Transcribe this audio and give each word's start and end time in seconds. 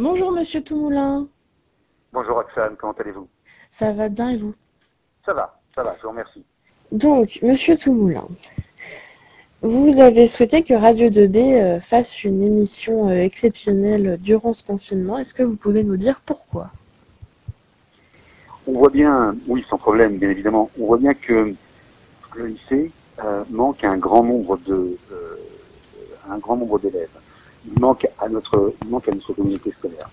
Bonjour 0.00 0.32
Monsieur 0.32 0.62
Toumoulin. 0.62 1.28
Bonjour 2.14 2.36
Roxane, 2.36 2.74
comment 2.78 2.94
allez-vous? 2.98 3.28
Ça 3.68 3.92
va 3.92 4.08
bien 4.08 4.30
et 4.30 4.38
vous? 4.38 4.54
Ça 5.26 5.34
va, 5.34 5.60
ça 5.74 5.82
va, 5.82 5.94
je 5.98 6.02
vous 6.02 6.08
remercie. 6.08 6.42
Donc, 6.90 7.38
Monsieur 7.42 7.76
Toumoulin, 7.76 8.26
vous 9.60 10.00
avez 10.00 10.26
souhaité 10.26 10.62
que 10.62 10.72
Radio 10.72 11.10
2B 11.10 11.36
euh, 11.36 11.80
fasse 11.80 12.24
une 12.24 12.42
émission 12.42 13.10
euh, 13.10 13.20
exceptionnelle 13.20 14.16
durant 14.22 14.54
ce 14.54 14.64
confinement. 14.64 15.18
Est-ce 15.18 15.34
que 15.34 15.42
vous 15.42 15.56
pouvez 15.56 15.84
nous 15.84 15.98
dire 15.98 16.22
pourquoi? 16.24 16.70
On 18.66 18.72
voit 18.72 18.88
bien, 18.88 19.36
oui, 19.48 19.66
sans 19.68 19.76
problème, 19.76 20.16
bien 20.16 20.30
évidemment, 20.30 20.70
on 20.80 20.86
voit 20.86 20.98
bien 20.98 21.12
que 21.12 21.54
le 22.36 22.46
lycée 22.46 22.90
euh, 23.22 23.44
manque 23.50 23.84
un 23.84 23.98
grand 23.98 24.24
nombre 24.24 24.56
de, 24.64 24.96
un 26.30 26.38
grand 26.38 26.56
nombre 26.56 26.78
d'élèves. 26.78 27.10
Il 27.66 27.78
manque 27.78 28.08
à 28.18 28.28
notre, 28.28 28.74
il 28.82 28.88
manque 28.88 29.08
à 29.08 29.12
notre 29.12 29.32
communauté 29.32 29.70
scolaire. 29.72 30.10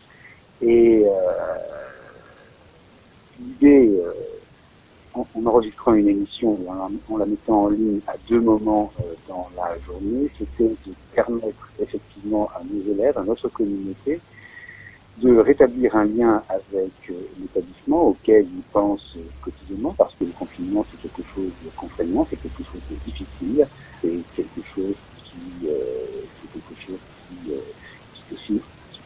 Et 0.61 1.05
l'idée 3.39 4.01
en, 5.17 5.45
enregistrant 5.45 5.93
une 5.93 6.07
émission 6.07 6.57
en, 6.69 7.17
la 7.17 7.25
mettant 7.25 7.63
en 7.63 7.69
ligne 7.69 7.99
à 8.07 8.15
deux 8.29 8.39
moments 8.39 8.91
euh, 8.99 9.13
dans 9.27 9.47
la 9.55 9.77
journée, 9.85 10.29
c'était 10.37 10.75
de 10.85 10.93
permettre 11.13 11.69
effectivement 11.79 12.49
à 12.55 12.61
nos 12.63 12.93
élèves, 12.93 13.17
à 13.17 13.23
notre 13.23 13.49
communauté, 13.49 14.19
de 15.17 15.37
rétablir 15.37 15.95
un 15.95 16.05
lien 16.05 16.43
avec 16.49 16.91
euh, 17.09 17.13
l'établissement 17.39 18.09
auquel 18.09 18.45
ils 18.45 18.63
pensent 18.71 19.17
quotidiennement, 19.41 19.95
parce 19.97 20.13
que 20.15 20.25
le 20.25 20.31
confinement 20.31 20.85
c'est 20.91 21.01
quelque 21.01 21.27
chose 21.33 21.51
de 21.63 21.69
contraignant, 21.75 22.27
c'est 22.29 22.37
quelque 22.37 22.63
chose 22.63 22.81
de 22.89 22.95
difficile, 23.05 23.67
c'est 24.01 24.19
quelque 24.35 24.61
chose 24.75 24.95
qui, 25.25 25.67
euh, 25.67 26.16
quelque 26.61 26.81
chose 26.85 26.99
qui, 27.27 27.51
qui 28.37 28.61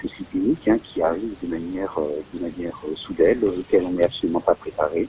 aussi 0.05 0.25
qui 0.31 0.69
hein, 0.69 0.79
qui 0.79 1.01
arrive 1.01 1.35
de 1.41 1.47
manière, 1.47 1.97
de 2.33 2.39
manière 2.39 2.79
soudaine, 2.95 3.43
auquel 3.43 3.85
on 3.85 3.91
n'est 3.91 4.05
absolument 4.05 4.41
pas 4.41 4.55
préparé. 4.55 5.07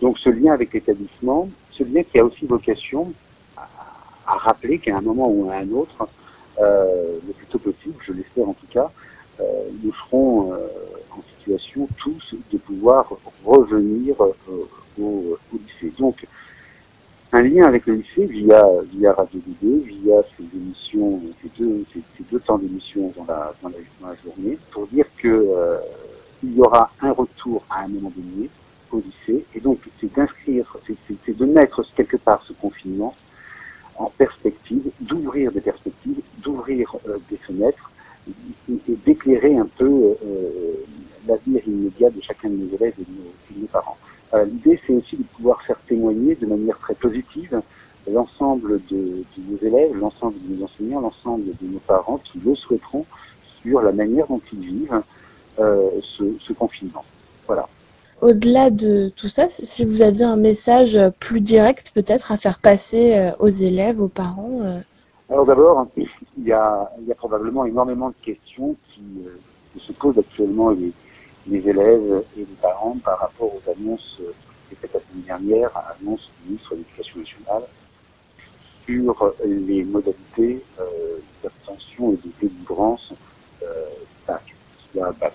Donc 0.00 0.18
ce 0.18 0.28
lien 0.28 0.52
avec 0.52 0.72
l'établissement, 0.74 1.48
ce 1.70 1.82
lien 1.84 2.02
qui 2.02 2.18
a 2.18 2.24
aussi 2.24 2.46
vocation 2.46 3.12
à, 3.56 3.66
rappeler 4.26 4.78
qu'à 4.78 4.96
un 4.96 5.00
moment 5.00 5.28
ou 5.28 5.50
à 5.50 5.56
un 5.56 5.70
autre, 5.70 6.08
euh, 6.60 7.18
le 7.26 7.32
plus 7.32 7.46
tôt 7.46 7.58
possible, 7.58 7.94
je 8.06 8.12
l'espère 8.12 8.48
en 8.48 8.54
tout 8.54 8.66
cas, 8.70 8.90
euh, 9.40 9.44
nous 9.82 9.92
serons 9.92 10.52
euh, 10.52 10.68
en 11.10 11.22
situation 11.38 11.88
tous 11.96 12.34
de 12.52 12.58
pouvoir 12.58 13.10
revenir 13.44 14.16
au, 14.20 14.36
au, 15.00 15.38
lycée. 15.52 15.94
Donc 15.98 16.26
un 17.36 17.42
lien 17.42 17.66
avec 17.66 17.86
le 17.86 17.94
lycée 17.94 18.26
via, 18.26 18.64
via 18.92 19.12
Radio 19.12 19.40
DD, 19.46 19.84
via 19.84 20.22
ces 20.36 20.56
émissions, 20.56 21.20
ces 21.42 21.50
deux, 21.58 21.84
ces, 21.92 22.02
deux 22.30 22.40
temps 22.40 22.58
d'émission 22.58 23.12
dans 23.16 23.24
la, 23.26 23.52
dans, 23.62 23.68
la, 23.68 24.14
journée, 24.24 24.58
pour 24.70 24.86
dire 24.86 25.06
que 25.18 25.80
il 26.42 26.54
y 26.54 26.60
aura 26.60 26.90
un 27.00 27.12
retour 27.12 27.62
à 27.70 27.84
un 27.84 27.88
moment 27.88 28.12
donné, 28.14 28.48
au 28.90 29.00
lycée. 29.00 29.44
Et 29.54 29.60
donc, 29.60 29.80
c'est 30.00 30.12
d'inscrire, 30.14 30.76
c'est 30.86 31.36
de 31.36 31.44
mettre 31.44 31.84
quelque 31.94 32.16
part 32.16 32.42
ce 32.46 32.52
confinement 32.52 33.14
en 33.96 34.10
perspective, 34.10 34.90
d'ouvrir 35.00 35.52
des 35.52 35.60
perspectives, 35.60 36.20
d'ouvrir 36.38 36.94
euh, 37.08 37.18
des 37.30 37.38
fenêtres 37.38 37.90
et, 38.68 38.94
d'éclairer 39.06 39.56
un 39.56 39.66
peu 39.66 40.16
euh, 40.24 40.74
l'avenir 41.26 41.62
immédiat 41.66 42.10
de 42.10 42.20
chacun 42.20 42.50
de 42.50 42.56
nos 42.56 42.76
élèves 42.76 42.94
et 43.00 43.04
de 43.04 43.60
nos, 43.60 43.66
parents. 43.68 43.96
Euh, 44.34 44.44
l'idée, 44.44 44.80
c'est 44.86 44.92
aussi 44.92 45.16
de 45.16 45.22
pouvoir 45.22 45.62
faire 45.62 45.78
témoigner 45.88 46.34
de 46.34 46.46
manière 46.46 46.78
très 46.78 46.94
positive 46.94 47.60
l'ensemble 48.10 48.80
de, 48.90 49.24
nos 49.48 49.58
élèves, 49.62 49.94
l'ensemble 49.96 50.34
de 50.46 50.56
nos 50.56 50.64
enseignants, 50.64 51.00
l'ensemble 51.00 51.44
de 51.60 51.66
nos 51.66 51.80
parents 51.80 52.18
qui 52.18 52.38
le 52.44 52.54
souhaiteront 52.54 53.04
sur 53.62 53.80
la 53.82 53.92
manière 53.92 54.26
dont 54.28 54.40
ils 54.52 54.60
vivent 54.60 55.02
ce, 55.58 56.24
ce 56.38 56.52
confinement. 56.52 57.04
Voilà 57.48 57.66
au-delà 58.20 58.70
de 58.70 59.12
tout 59.14 59.28
ça, 59.28 59.48
si 59.48 59.84
vous 59.84 60.02
aviez 60.02 60.24
un 60.24 60.36
message 60.36 60.98
plus 61.20 61.40
direct 61.40 61.92
peut-être 61.94 62.32
à 62.32 62.36
faire 62.36 62.58
passer 62.58 63.14
euh, 63.14 63.30
aux 63.38 63.48
élèves, 63.48 64.00
aux 64.00 64.08
parents 64.08 64.60
euh? 64.62 64.80
Alors 65.28 65.44
d'abord, 65.44 65.86
il 65.96 66.08
y, 66.44 66.52
a, 66.52 66.88
probablement 67.16 67.66
énormément 67.66 68.10
de 68.10 68.14
questions 68.22 68.76
qui, 68.94 69.02
euh, 69.26 69.36
se 69.78 69.92
posent 69.92 70.18
actuellement 70.18 70.70
les, 70.70 70.92
les, 71.48 71.68
élèves 71.68 72.24
et 72.36 72.40
les 72.40 72.56
parents 72.60 72.96
par 73.04 73.18
rapport 73.20 73.52
aux 73.54 73.70
annonces 73.70 74.20
faites 74.80 74.92
la 74.92 75.00
semaine 75.00 75.24
dernière, 75.24 75.70
annonces 76.00 76.30
du 76.42 76.50
ministre 76.50 76.74
de 76.74 76.80
l'Éducation 76.80 77.20
nationale, 77.20 77.62
sur 78.84 79.34
les 79.44 79.84
modalités 79.84 80.62
d'obtention 81.42 82.12
et 82.12 82.16
de 82.16 82.30
délivrance 82.40 83.12
euh, 83.62 83.86
bac, 84.26 84.42
soit 84.92 85.12
bac, 85.12 85.34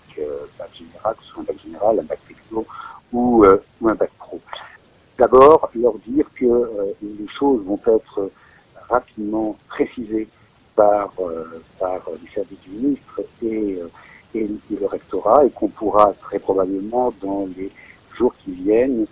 bac 0.57 0.69
général, 0.73 1.15
soit 1.21 1.41
un 1.41 1.45
bac 1.45 1.57
général, 1.63 1.99
un 1.99 2.03
bac 2.03 2.19
ou, 3.11 3.45
euh, 3.45 3.63
ou 3.79 3.89
un 3.89 3.95
bac 3.95 4.11
pro. 4.17 4.39
D'abord, 5.17 5.69
leur 5.75 5.97
dire 5.99 6.25
que 6.35 6.45
euh, 6.45 6.93
les 7.01 7.27
choses 7.27 7.63
vont 7.63 7.79
être 7.85 8.31
rapidement 8.89 9.57
précisées 9.67 10.27
par, 10.75 11.11
euh, 11.19 11.63
par 11.79 12.01
les 12.21 12.29
services 12.29 12.59
du 12.61 12.69
ministre 12.71 13.21
et, 13.43 13.79
et, 14.35 14.47
le 14.69 14.85
rectorat 14.85 15.45
et 15.45 15.49
qu'on 15.49 15.67
pourra 15.67 16.13
très 16.13 16.39
probablement 16.39 17.13
dans 17.21 17.47
les 17.57 17.69
jours 18.17 18.33
qui 18.43 18.51
viennent 18.51 19.05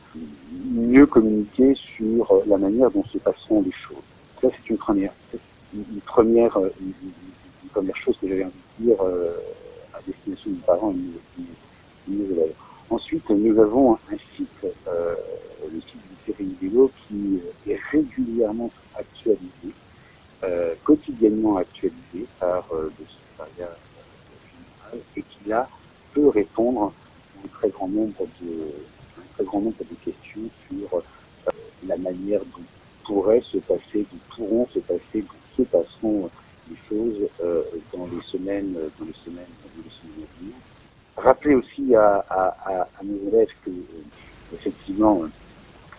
mieux 0.72 1.06
communiquer 1.06 1.76
sur 1.76 2.42
la 2.48 2.58
manière 2.58 2.92
dont 2.92 3.04
se 3.06 3.18
passeront 3.18 3.62
les 3.62 3.72
choses. 3.72 4.04
Ça, 4.42 4.50
c'est 4.50 4.70
une 4.70 4.78
première, 4.78 5.12
une 5.74 6.02
première, 6.06 6.58
une, 6.58 7.70
première 7.72 7.98
chose 7.98 8.18
que 8.22 8.28
j'avais 8.28 8.46
envie 8.46 8.54
de 8.80 8.86
dire 8.86 9.02
à 9.94 10.00
destination 10.06 10.52
des 10.52 10.66
parents 10.66 10.92
et 10.92 12.12
des 12.12 12.34
élèves. 12.34 12.54
Ensuite, 12.90 13.30
nous 13.30 13.62
avons 13.62 13.94
un 13.94 14.18
site, 14.36 14.66
euh, 14.88 15.16
le 15.72 15.80
site 15.80 16.02
du 16.10 16.34
série 16.34 16.56
vidéo, 16.60 16.92
qui 17.08 17.40
est 17.68 17.80
régulièrement 17.92 18.72
actualisé, 18.96 19.76
euh, 20.44 20.74
quotidiennement 20.84 21.58
actualisé 21.58 22.26
par 22.40 22.66
euh, 22.74 22.90
le 23.00 23.06
secrétariat 23.06 23.78
et 25.16 25.24
qui 25.24 25.50
là 25.50 25.70
peut 26.14 26.30
répondre 26.30 26.94
à 27.36 27.46
un 27.46 27.48
très 27.48 27.70
grand 27.70 27.88
nombre 27.88 28.28
de, 28.42 29.96
questions 30.04 30.50
sur 30.68 31.04
la 31.86 31.98
manière 31.98 32.44
dont 32.46 32.64
pourrait 33.06 33.42
se 33.42 33.58
passer, 33.60 34.08
dont 34.12 34.20
pourront 34.36 34.68
se 34.68 34.80
passer, 34.80 35.22
dont 35.22 35.42
se 35.58 35.64
passeront 35.64 36.30
les 36.70 36.78
choses 36.88 37.30
dans 37.94 38.08
les 38.08 38.22
semaines, 38.32 38.74
dans 38.74 39.06
les 39.06 39.14
semaines, 39.14 39.50
dans 39.64 39.84
les 39.84 39.90
semaines 39.90 40.24
à 40.24 40.40
venir. 40.40 40.56
Rappeler 41.20 41.56
aussi 41.56 41.94
à, 41.96 42.90
mes 43.04 43.28
élèves 43.28 43.50
que, 43.66 43.72
euh, 43.72 44.54
effectivement, 44.54 45.24
euh, 45.24 45.28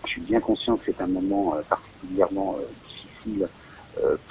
je 0.05 0.09
suis 0.09 0.21
bien 0.21 0.39
conscient 0.39 0.77
que 0.77 0.85
c'est 0.85 0.99
un 0.99 1.07
moment 1.07 1.55
euh, 1.55 1.61
particulièrement 1.69 2.57
difficile 2.83 3.47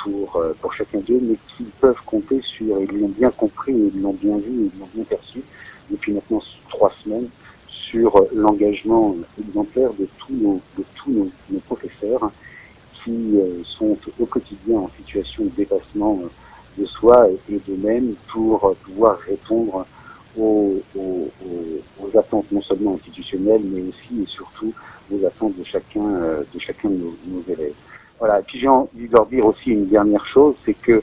pour, 0.02 0.42
pour 0.60 0.72
chacun 0.72 0.98
d'eux, 1.00 1.20
mais 1.22 1.36
qu'ils 1.56 1.66
peuvent 1.80 2.00
compter 2.06 2.40
sur, 2.42 2.80
ils 2.82 3.00
l'ont 3.00 3.08
bien 3.08 3.30
compris, 3.30 3.72
ils 3.72 4.00
l'ont 4.00 4.14
bien 4.14 4.38
vu, 4.38 4.70
ils 4.72 4.78
l'ont 4.78 4.88
bien 4.94 5.04
perçu 5.04 5.42
depuis 5.90 6.12
maintenant 6.12 6.42
trois 6.68 6.92
semaines, 7.02 7.28
sur 7.68 8.26
l'engagement 8.32 9.16
exemplaire 9.38 9.92
de 9.94 10.06
tous 10.18 10.32
nos, 10.32 10.60
de 10.78 10.84
tous 10.94 11.10
nos, 11.10 11.30
nos 11.50 11.60
professeurs 11.60 12.30
qui 13.04 13.38
sont 13.64 13.96
au 14.18 14.26
quotidien 14.26 14.78
en 14.78 14.90
situation 14.96 15.44
de 15.44 15.50
dépassement 15.50 16.20
de 16.78 16.84
soi 16.86 17.28
et 17.48 17.60
de 17.68 17.76
même 17.76 18.14
pour 18.32 18.76
pouvoir 18.84 19.18
répondre 19.18 19.86
aux, 20.38 20.80
attentes 22.18 22.50
non 22.50 22.62
seulement 22.62 22.94
institutionnelles, 22.94 23.62
mais 23.64 23.82
aussi 23.82 24.22
et 24.22 24.26
surtout 24.26 24.72
aux 25.12 25.24
attentes 25.24 25.56
de 25.56 25.64
chacun, 25.64 26.06
euh, 26.06 26.42
de 26.52 26.58
chacun 26.58 26.90
de 26.90 26.96
nos, 26.96 27.42
élèves. 27.48 27.74
Voilà. 28.20 28.38
Et 28.38 28.42
puis 28.42 28.60
j'ai 28.60 28.68
envie 28.68 29.08
de 29.08 29.12
leur 29.12 29.26
dire 29.26 29.44
aussi 29.44 29.70
une 29.70 29.86
dernière 29.86 30.24
chose, 30.26 30.54
c'est 30.64 30.74
que 30.74 31.02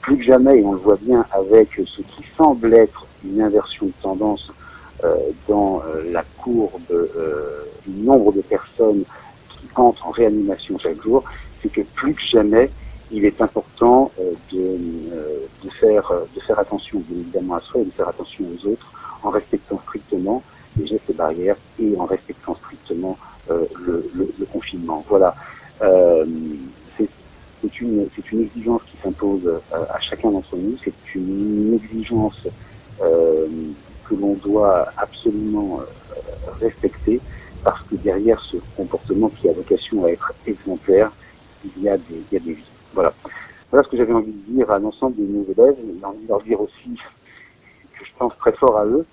plus 0.00 0.16
que 0.18 0.24
jamais, 0.24 0.58
et 0.58 0.64
on 0.64 0.72
le 0.72 0.78
voit 0.78 0.98
bien 1.00 1.24
avec 1.30 1.68
ce 1.74 2.02
qui 2.02 2.24
semble 2.36 2.74
être 2.74 3.06
une 3.24 3.40
inversion 3.40 3.86
de 3.86 3.92
tendance 4.02 4.50
euh, 5.04 5.16
dans 5.48 5.82
euh, 5.82 6.10
la 6.10 6.24
courbe 6.38 7.08
du 7.86 8.00
nombre 8.02 8.32
de 8.32 8.40
personnes 8.42 9.04
qui 9.48 9.68
entrent 9.76 10.06
en 10.06 10.10
réanimation 10.10 10.78
chaque 10.78 11.00
jour, 11.02 11.22
c'est 11.62 11.70
que 11.70 11.82
plus 11.82 12.14
que 12.14 12.22
jamais, 12.22 12.70
il 13.10 13.24
est 13.24 13.40
important 13.40 14.10
euh, 14.18 14.32
de, 14.52 14.78
euh, 15.12 15.46
de, 15.62 15.70
faire, 15.70 16.10
euh, 16.10 16.24
de 16.34 16.40
faire 16.40 16.58
attention 16.58 17.00
bien 17.00 17.20
évidemment 17.20 17.54
à 17.54 17.60
soi 17.60 17.80
et 17.82 17.84
de 17.84 17.90
faire 17.90 18.08
attention 18.08 18.44
aux 18.44 18.68
autres 18.68 18.90
en 19.22 19.30
respectant 19.30 19.78
strictement 19.86 20.42
les 20.76 20.86
gestes 20.86 21.14
barrières 21.14 21.56
et 21.78 21.94
en 21.96 22.04
respectant 22.04 22.56
strictement 22.56 23.16
le, 23.48 24.10
le, 24.14 24.46
confinement. 24.46 25.04
Voilà. 25.08 25.34
C'est 25.80 27.80
une, 27.80 28.08
une 28.32 28.42
exigence 28.42 28.82
qui 28.90 28.96
s'impose 28.98 29.50
à 29.72 29.98
chacun 30.00 30.30
d'entre 30.30 30.56
nous. 30.56 30.76
C'est 30.84 30.92
une 31.14 31.74
exigence 31.74 32.46
que 33.00 34.14
l'on 34.14 34.34
doit 34.34 34.88
absolument 34.96 35.80
respecter 36.60 37.20
parce 37.62 37.82
que 37.84 37.96
derrière 37.96 38.40
ce 38.40 38.58
comportement 38.76 39.30
qui 39.30 39.48
a 39.48 39.52
vocation 39.52 40.04
à 40.04 40.10
être 40.10 40.32
exemplaire, 40.46 41.10
il 41.64 41.82
y 41.82 41.88
a 41.88 41.96
des, 41.96 42.22
il 42.30 42.34
y 42.34 42.36
a 42.36 42.40
des 42.40 42.52
vies. 42.52 42.64
Voilà. 42.92 43.14
Voilà 43.70 43.84
ce 43.84 43.90
que 43.90 43.96
j'avais 43.96 44.12
envie 44.12 44.32
de 44.32 44.52
dire 44.52 44.70
à 44.70 44.78
l'ensemble 44.78 45.16
de 45.16 45.22
nos 45.22 45.44
élèves. 45.44 45.76
J'ai 45.98 46.04
envie 46.04 46.22
de 46.22 46.28
leur 46.28 46.42
dire 46.42 46.60
aussi 46.60 46.90
que 47.98 48.04
je 48.04 48.10
pense 48.18 48.36
très 48.38 48.52
fort 48.52 48.78
à 48.78 48.84
eux, 48.84 49.06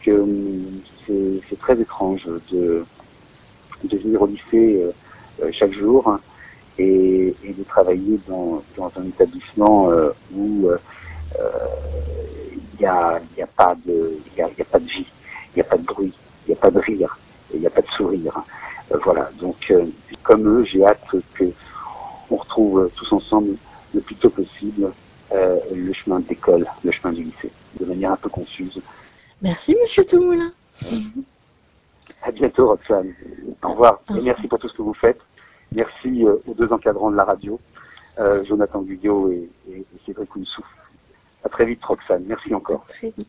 que 0.00 0.26
c'est 1.06 1.58
très 1.58 1.78
étrange 1.78 2.26
de, 2.50 2.84
de 3.84 3.96
venir 3.98 4.22
au 4.22 4.26
lycée 4.26 4.82
chaque 5.52 5.72
jour 5.72 6.18
et, 6.78 7.34
de 7.42 7.64
travailler 7.64 8.20
dans, 8.26 8.64
un 8.96 9.06
établissement 9.06 9.90
où 10.32 10.70
il 12.52 12.80
n'y 12.80 12.86
a, 12.86 13.20
y 13.36 13.42
a, 13.42 13.46
pas 13.46 13.74
de, 13.84 14.18
y 14.36 14.42
a, 14.42 14.64
pas 14.64 14.78
de 14.78 14.86
vie, 14.86 15.06
il 15.52 15.56
n'y 15.56 15.62
a 15.62 15.64
pas 15.64 15.78
de 15.78 15.84
bruit, 15.84 16.14
il 16.44 16.50
n'y 16.50 16.54
a 16.54 16.60
pas 16.60 16.70
de 16.70 16.78
rire, 16.78 17.18
il 17.52 17.60
n'y 17.60 17.66
a 17.66 17.70
pas 17.70 17.82
de 17.82 17.88
sourire. 17.88 18.32
Euh, 18.92 18.98
voilà, 19.02 19.30
donc 19.38 19.56
euh, 19.70 19.86
comme 20.22 20.46
eux, 20.48 20.64
j'ai 20.64 20.84
hâte 20.84 21.00
que 21.34 21.44
on 22.30 22.36
retrouve 22.36 22.90
tous 22.96 23.12
ensemble 23.12 23.56
le 23.94 24.00
plus 24.00 24.16
tôt 24.16 24.30
possible 24.30 24.92
euh, 25.32 25.58
le 25.72 25.92
chemin 25.92 26.20
de 26.20 26.28
l'école, 26.28 26.66
le 26.82 26.90
chemin 26.90 27.12
du 27.12 27.24
lycée, 27.24 27.52
de 27.78 27.84
manière 27.84 28.12
un 28.12 28.16
peu 28.16 28.28
confuse. 28.28 28.80
Merci, 29.42 29.76
monsieur 29.80 30.04
Toumoulin. 30.04 30.52
À 32.22 32.30
bientôt, 32.32 32.68
Roxane. 32.68 33.14
Au 33.62 33.70
revoir. 33.70 34.00
Et 34.16 34.20
merci 34.20 34.46
pour 34.48 34.58
tout 34.58 34.68
ce 34.68 34.74
que 34.74 34.82
vous 34.82 34.94
faites. 34.94 35.20
Merci 35.72 36.24
aux 36.24 36.54
deux 36.54 36.72
encadrants 36.72 37.10
de 37.10 37.16
la 37.16 37.24
radio, 37.24 37.60
Jonathan 38.44 38.82
Guyot 38.82 39.30
et, 39.30 39.50
et, 39.68 39.78
et 39.78 39.86
Cédric 40.06 40.34
Ounsou. 40.36 40.64
À 41.44 41.48
très 41.48 41.66
vite, 41.66 41.84
Roxane. 41.84 42.24
Merci 42.26 42.54
encore. 42.54 42.86
très 42.86 43.12
vite. 43.16 43.28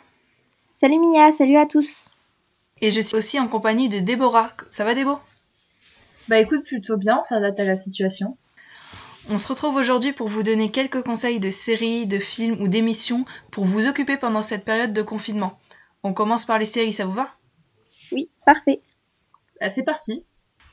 Salut 0.75 0.99
Mia, 0.99 1.31
salut 1.31 1.57
à 1.57 1.65
tous 1.65 2.11
Et 2.83 2.91
je 2.91 3.01
suis 3.01 3.17
aussi 3.17 3.41
en 3.41 3.49
compagnie 3.49 3.89
de 3.89 4.01
Déborah. 4.01 4.53
Ça 4.69 4.85
va 4.85 4.95
Débo? 4.95 5.19
Bah 6.29 6.41
écoute, 6.41 6.63
plutôt 6.65 6.99
bien, 6.99 7.23
ça 7.23 7.41
date 7.41 7.59
à 7.59 7.65
la 7.65 7.79
situation. 7.79 8.37
On 9.31 9.39
se 9.39 9.49
retrouve 9.49 9.77
aujourd'hui 9.77 10.13
pour 10.13 10.29
vous 10.29 10.43
donner 10.43 10.71
quelques 10.71 11.03
conseils 11.03 11.41
de 11.41 11.49
séries, 11.49 12.07
de 12.07 12.19
films 12.19 12.61
ou 12.61 12.69
d'émissions 12.69 13.25
pour 13.51 13.65
vous 13.65 13.87
occuper 13.87 14.19
pendant 14.19 14.43
cette 14.43 14.67
période 14.67 14.93
de 14.93 15.01
confinement. 15.01 15.59
On 16.03 16.13
commence 16.13 16.45
par 16.45 16.59
les 16.59 16.67
séries, 16.67 16.93
ça 16.93 17.07
vous 17.07 17.15
va? 17.15 17.31
Oui, 18.13 18.29
parfait. 18.45 18.83
Bah, 19.59 19.71
c'est 19.71 19.85
parti. 19.85 20.23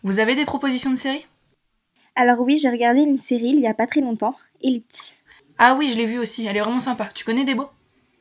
Vous 0.03 0.19
avez 0.19 0.35
des 0.35 0.43
propositions 0.43 0.91
de 0.91 0.97
séries? 0.97 1.25
Alors 2.17 2.41
oui, 2.41 2.57
j'ai 2.57 2.69
regardé 2.69 2.99
une 2.99 3.17
série 3.17 3.51
il 3.51 3.61
y 3.61 3.67
a 3.67 3.73
pas 3.73 3.87
très 3.87 4.01
longtemps, 4.01 4.35
Elite. 4.61 5.18
Ah 5.61 5.75
oui, 5.77 5.89
je 5.91 5.97
l'ai 5.97 6.05
vue 6.05 6.19
aussi, 6.19 6.45
elle 6.45 6.55
est 6.55 6.61
vraiment 6.61 6.79
sympa. 6.79 7.09
Tu 7.13 7.25
connais 7.25 7.43
Debo 7.43 7.65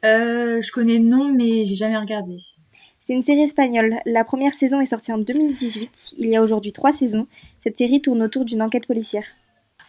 Euh, 0.05 0.61
je 0.61 0.73
connais 0.73 0.99
le 0.99 1.05
nom, 1.05 1.33
mais 1.33 1.67
j'ai 1.67 1.77
jamais 1.77 1.97
regardé. 1.97 2.39
C'est 3.01 3.13
une 3.13 3.23
série 3.23 3.43
espagnole. 3.43 4.01
La 4.07 4.25
première 4.25 4.53
saison 4.53 4.81
est 4.81 4.87
sortie 4.87 5.13
en 5.13 5.19
2018. 5.19 6.17
Il 6.19 6.31
y 6.31 6.37
a 6.37 6.43
aujourd'hui 6.43 6.73
trois 6.73 6.91
saisons. 6.91 7.29
Cette 7.63 7.79
série 7.79 8.03
tourne 8.03 8.23
autour 8.23 8.45
d'une 8.45 8.61
enquête 8.61 8.89
policière. 8.89 9.23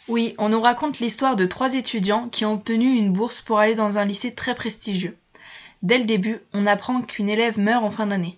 Oui, 0.07 0.35
on 0.37 0.49
nous 0.49 0.61
raconte 0.61 0.99
l'histoire 0.99 1.35
de 1.35 1.47
trois 1.47 1.73
étudiants 1.73 2.29
qui 2.29 2.45
ont 2.45 2.53
obtenu 2.53 2.95
une 2.95 3.11
bourse 3.11 3.41
pour 3.41 3.57
aller 3.57 3.73
dans 3.73 3.97
un 3.97 4.05
lycée 4.05 4.35
très 4.35 4.53
prestigieux. 4.53 5.17
Dès 5.81 5.97
le 5.97 6.03
début, 6.03 6.41
on 6.53 6.67
apprend 6.67 7.01
qu'une 7.01 7.29
élève 7.29 7.57
meurt 7.57 7.83
en 7.83 7.89
fin 7.89 8.05
d'année. 8.05 8.37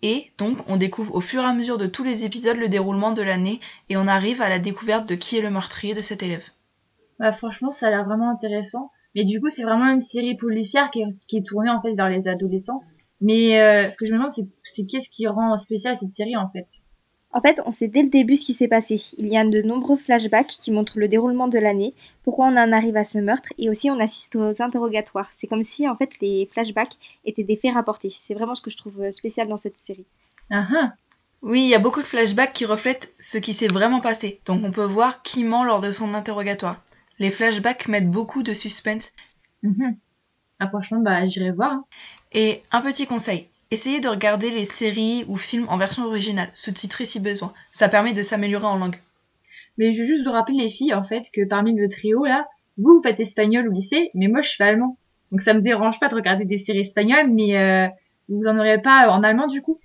Et 0.00 0.30
donc, 0.38 0.56
on 0.66 0.78
découvre 0.78 1.14
au 1.14 1.20
fur 1.20 1.42
et 1.42 1.46
à 1.46 1.52
mesure 1.52 1.76
de 1.76 1.86
tous 1.86 2.04
les 2.04 2.24
épisodes 2.24 2.56
le 2.56 2.70
déroulement 2.70 3.12
de 3.12 3.20
l'année 3.20 3.60
et 3.90 3.98
on 3.98 4.08
arrive 4.08 4.40
à 4.40 4.48
la 4.48 4.58
découverte 4.58 5.06
de 5.06 5.14
qui 5.14 5.36
est 5.36 5.42
le 5.42 5.50
meurtrier 5.50 5.92
de 5.92 6.00
cet 6.00 6.22
élève. 6.22 6.48
Bah 7.20 7.32
franchement, 7.32 7.70
ça 7.70 7.86
a 7.86 7.90
l'air 7.90 8.04
vraiment 8.04 8.30
intéressant. 8.30 8.90
Mais 9.14 9.24
du 9.24 9.40
coup, 9.40 9.50
c'est 9.50 9.62
vraiment 9.62 9.92
une 9.92 10.00
série 10.00 10.36
policière 10.36 10.90
qui 10.90 11.02
est, 11.02 11.08
qui 11.28 11.36
est 11.36 11.46
tournée 11.46 11.68
en 11.68 11.82
fait 11.82 11.94
vers 11.94 12.08
les 12.08 12.26
adolescents. 12.26 12.82
Mais 13.20 13.60
euh, 13.60 13.90
ce 13.90 13.96
que 13.98 14.06
je 14.06 14.12
me 14.12 14.16
demande, 14.16 14.30
c'est 14.30 14.86
qu'est-ce 14.86 15.10
qui 15.10 15.26
rend 15.26 15.56
spécial 15.58 15.94
cette 15.94 16.14
série 16.14 16.36
en 16.36 16.48
fait? 16.48 16.66
En 17.32 17.42
fait, 17.42 17.60
on 17.66 17.70
sait 17.70 17.88
dès 17.88 18.02
le 18.02 18.08
début 18.08 18.36
ce 18.36 18.46
qui 18.46 18.54
s'est 18.54 18.68
passé. 18.68 18.96
Il 19.18 19.28
y 19.28 19.36
a 19.36 19.44
de 19.44 19.60
nombreux 19.60 19.96
flashbacks 19.96 20.56
qui 20.60 20.72
montrent 20.72 20.98
le 20.98 21.08
déroulement 21.08 21.46
de 21.46 21.58
l'année, 21.58 21.94
pourquoi 22.24 22.46
on 22.46 22.56
en 22.56 22.72
arrive 22.72 22.96
à 22.96 23.04
ce 23.04 23.18
meurtre, 23.18 23.50
et 23.58 23.68
aussi 23.68 23.90
on 23.90 24.00
assiste 24.00 24.34
aux 24.34 24.62
interrogatoires. 24.62 25.28
C'est 25.36 25.46
comme 25.46 25.62
si 25.62 25.86
en 25.86 25.96
fait 25.96 26.18
les 26.20 26.48
flashbacks 26.50 26.96
étaient 27.26 27.44
des 27.44 27.56
faits 27.56 27.74
rapportés. 27.74 28.10
C'est 28.10 28.34
vraiment 28.34 28.54
ce 28.54 28.62
que 28.62 28.70
je 28.70 28.78
trouve 28.78 29.10
spécial 29.12 29.46
dans 29.46 29.58
cette 29.58 29.76
série. 29.84 30.06
Ah 30.50 30.66
ah 30.74 30.92
oui, 31.42 31.62
il 31.62 31.68
y 31.68 31.74
a 31.74 31.78
beaucoup 31.78 32.00
de 32.00 32.06
flashbacks 32.06 32.52
qui 32.52 32.66
reflètent 32.66 33.14
ce 33.18 33.38
qui 33.38 33.54
s'est 33.54 33.68
vraiment 33.68 34.00
passé, 34.00 34.40
donc 34.44 34.62
on 34.62 34.70
peut 34.70 34.84
voir 34.84 35.22
qui 35.22 35.42
ment 35.44 35.64
lors 35.64 35.80
de 35.80 35.90
son 35.90 36.12
interrogatoire. 36.12 36.82
Les 37.20 37.30
flashbacks 37.30 37.86
mettent 37.86 38.10
beaucoup 38.10 38.42
de 38.42 38.54
suspense. 38.54 39.12
Mm 39.62 39.92
Ah 40.58 40.68
franchement, 40.68 41.00
bah 41.00 41.26
j'irai 41.26 41.52
voir. 41.52 41.72
Hein. 41.72 41.84
Et 42.32 42.62
un 42.72 42.80
petit 42.80 43.06
conseil, 43.06 43.46
essayez 43.70 44.00
de 44.00 44.08
regarder 44.08 44.50
les 44.50 44.64
séries 44.64 45.24
ou 45.28 45.36
films 45.36 45.66
en 45.68 45.76
version 45.76 46.04
originale, 46.04 46.50
sous-titrés 46.54 47.06
si 47.06 47.20
besoin. 47.20 47.52
Ça 47.72 47.88
permet 47.88 48.14
de 48.14 48.22
s'améliorer 48.22 48.66
en 48.66 48.78
langue. 48.78 48.98
Mais 49.76 49.92
je 49.92 50.00
veux 50.00 50.06
juste 50.06 50.24
vous 50.24 50.32
rappeler 50.32 50.56
les 50.56 50.70
filles 50.70 50.94
en 50.94 51.04
fait 51.04 51.24
que 51.32 51.46
parmi 51.46 51.74
le 51.74 51.88
trio 51.88 52.24
là, 52.24 52.48
vous 52.78 52.96
vous 52.96 53.02
faites 53.02 53.20
espagnol 53.20 53.68
au 53.68 53.72
lycée, 53.72 54.10
mais 54.14 54.28
moi 54.28 54.40
je 54.40 54.50
fais 54.56 54.64
allemand. 54.64 54.96
Donc 55.30 55.42
ça 55.42 55.52
me 55.54 55.60
dérange 55.60 56.00
pas 56.00 56.08
de 56.08 56.14
regarder 56.14 56.46
des 56.46 56.58
séries 56.58 56.80
espagnoles, 56.80 57.30
mais 57.30 57.56
euh, 57.58 57.86
vous 58.30 58.46
en 58.46 58.58
aurez 58.58 58.80
pas 58.80 59.10
en 59.10 59.22
allemand 59.22 59.46
du 59.46 59.60
coup? 59.60 59.78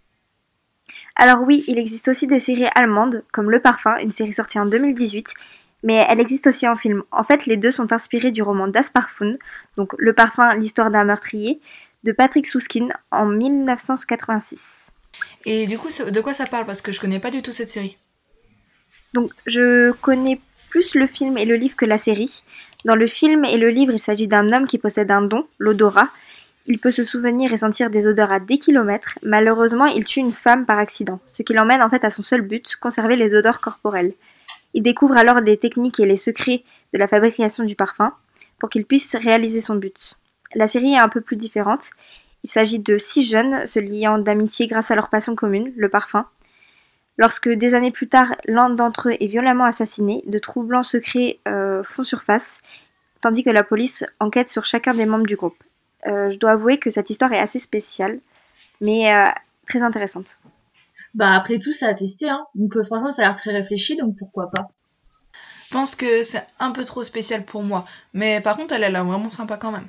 Alors 1.17 1.41
oui, 1.41 1.63
il 1.67 1.79
existe 1.79 2.07
aussi 2.07 2.27
des 2.27 2.39
séries 2.39 2.67
allemandes, 2.75 3.23
comme 3.31 3.51
Le 3.51 3.61
Parfum, 3.61 3.97
une 3.97 4.11
série 4.11 4.33
sortie 4.33 4.59
en 4.59 4.65
2018, 4.65 5.27
mais 5.85 6.03
elle 6.09 6.19
existe 6.19 6.47
aussi 6.47 6.67
en 6.67 6.75
film. 6.75 7.03
En 7.11 7.23
fait, 7.23 7.45
les 7.45 7.57
deux 7.57 7.71
sont 7.71 7.93
inspirés 7.93 8.31
du 8.31 8.41
roman 8.41 8.67
Das 8.67 8.89
Parfum, 8.89 9.37
donc 9.77 9.93
Le 9.99 10.13
Parfum, 10.13 10.55
l'histoire 10.55 10.89
d'un 10.89 11.05
meurtrier, 11.05 11.61
de 12.03 12.11
Patrick 12.11 12.47
Souskin 12.47 12.89
en 13.11 13.27
1986. 13.27 14.87
Et 15.45 15.67
du 15.67 15.77
coup, 15.77 15.87
de 15.87 16.21
quoi 16.21 16.33
ça 16.33 16.47
parle? 16.47 16.65
Parce 16.65 16.81
que 16.81 16.91
je 16.91 16.99
connais 16.99 17.19
pas 17.19 17.29
du 17.29 17.43
tout 17.43 17.51
cette 17.51 17.69
série. 17.69 17.99
Donc, 19.13 19.31
je 19.45 19.91
connais 19.91 20.41
plus 20.71 20.95
le 20.95 21.05
film 21.05 21.37
et 21.37 21.45
le 21.45 21.55
livre 21.55 21.75
que 21.75 21.85
la 21.85 21.99
série. 21.99 22.43
Dans 22.83 22.95
le 22.95 23.05
film 23.05 23.45
et 23.45 23.57
le 23.57 23.69
livre, 23.69 23.93
il 23.93 23.99
s'agit 23.99 24.27
d'un 24.27 24.51
homme 24.51 24.65
qui 24.65 24.79
possède 24.79 25.11
un 25.11 25.21
don, 25.21 25.47
l'odorat. 25.59 26.09
Il 26.65 26.79
peut 26.79 26.91
se 26.91 27.03
souvenir 27.03 27.53
et 27.53 27.57
sentir 27.57 27.91
des 27.91 28.07
odeurs 28.07 28.31
à 28.31 28.39
des 28.39 28.57
kilomètres. 28.57 29.19
Malheureusement, 29.21 29.85
il 29.85 30.03
tue 30.03 30.19
une 30.19 30.33
femme 30.33 30.65
par 30.65 30.79
accident, 30.79 31.19
ce 31.27 31.43
qui 31.43 31.53
l'emmène 31.53 31.83
en 31.83 31.91
fait 31.91 32.03
à 32.03 32.09
son 32.09 32.23
seul 32.23 32.41
but, 32.41 32.75
conserver 32.75 33.15
les 33.15 33.35
odeurs 33.35 33.61
corporelles. 33.61 34.13
Il 34.75 34.83
découvre 34.83 35.15
alors 35.15 35.39
les 35.39 35.55
techniques 35.55 36.01
et 36.01 36.05
les 36.05 36.17
secrets 36.17 36.63
de 36.93 36.99
la 36.99 37.07
fabrication 37.07 37.63
du 37.63 37.75
parfum 37.75 38.13
pour 38.59 38.69
qu'il 38.69 38.85
puisse 38.85 39.15
réaliser 39.15 39.61
son 39.61 39.75
but. 39.75 40.17
La 40.53 40.67
série 40.67 40.93
est 40.93 40.99
un 40.99 41.07
peu 41.07 41.21
plus 41.21 41.37
différente. 41.37 41.91
Il 42.43 42.49
s'agit 42.49 42.79
de 42.79 42.97
six 42.97 43.23
jeunes 43.23 43.65
se 43.65 43.79
liant 43.79 44.19
d'amitié 44.19 44.67
grâce 44.67 44.91
à 44.91 44.95
leur 44.95 45.09
passion 45.09 45.33
commune, 45.33 45.71
le 45.77 45.87
parfum. 45.87 46.25
Lorsque 47.17 47.47
des 47.47 47.73
années 47.73 47.91
plus 47.91 48.09
tard, 48.09 48.35
l'un 48.45 48.69
d'entre 48.69 49.09
eux 49.09 49.15
est 49.17 49.27
violemment 49.27 49.63
assassiné, 49.63 50.21
de 50.27 50.39
troublants 50.39 50.83
secrets 50.83 51.39
euh, 51.47 51.81
font 51.83 52.03
surface, 52.03 52.59
tandis 53.21 53.43
que 53.43 53.49
la 53.49 53.63
police 53.63 54.03
enquête 54.19 54.49
sur 54.49 54.65
chacun 54.65 54.93
des 54.93 55.05
membres 55.05 55.25
du 55.25 55.37
groupe. 55.37 55.55
Euh, 56.05 56.29
je 56.31 56.37
dois 56.37 56.51
avouer 56.51 56.79
que 56.79 56.89
cette 56.89 57.09
histoire 57.09 57.31
est 57.31 57.39
assez 57.39 57.59
spéciale, 57.59 58.19
mais 58.81 59.15
euh, 59.15 59.25
très 59.67 59.81
intéressante. 59.81 60.37
Bah 61.15 61.33
après 61.33 61.57
tout, 61.57 61.73
ça 61.73 61.87
a 61.87 61.93
testé, 61.95 62.29
hein. 62.29 62.45
Donc 62.53 62.79
franchement, 62.83 63.09
ça 63.09 63.23
a 63.23 63.25
l'air 63.25 63.35
très 63.35 63.51
réfléchi, 63.51 63.97
donc 63.97 64.15
pourquoi 64.19 64.51
pas. 64.51 64.69
Je 65.67 65.73
pense 65.73 65.95
que 65.95 66.21
c'est 66.21 66.45
un 66.59 66.71
peu 66.71 66.85
trop 66.85 67.01
spécial 67.01 67.43
pour 67.43 67.63
moi, 67.63 67.85
mais 68.13 68.39
par 68.41 68.55
contre, 68.55 68.73
elle 68.75 68.83
a 68.83 68.89
l'air 68.89 69.03
vraiment 69.03 69.31
sympa 69.31 69.57
quand 69.57 69.71
même. 69.71 69.87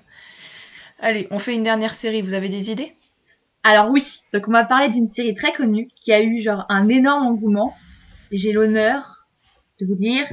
Allez, 1.00 1.28
on 1.30 1.38
fait 1.38 1.54
une 1.54 1.64
dernière 1.64 1.92
série, 1.92 2.22
vous 2.22 2.32
avez 2.32 2.48
des 2.48 2.70
idées? 2.70 2.94
Alors 3.62 3.90
oui, 3.90 4.04
donc 4.32 4.48
on 4.48 4.52
va 4.52 4.64
parler 4.64 4.88
d'une 4.88 5.08
série 5.08 5.34
très 5.34 5.52
connue 5.52 5.88
qui 6.00 6.12
a 6.12 6.22
eu 6.22 6.40
genre 6.40 6.64
un 6.68 6.88
énorme 6.88 7.26
engouement. 7.26 7.74
J'ai 8.30 8.52
l'honneur 8.52 9.26
de 9.80 9.86
vous 9.86 9.96
dire 9.96 10.26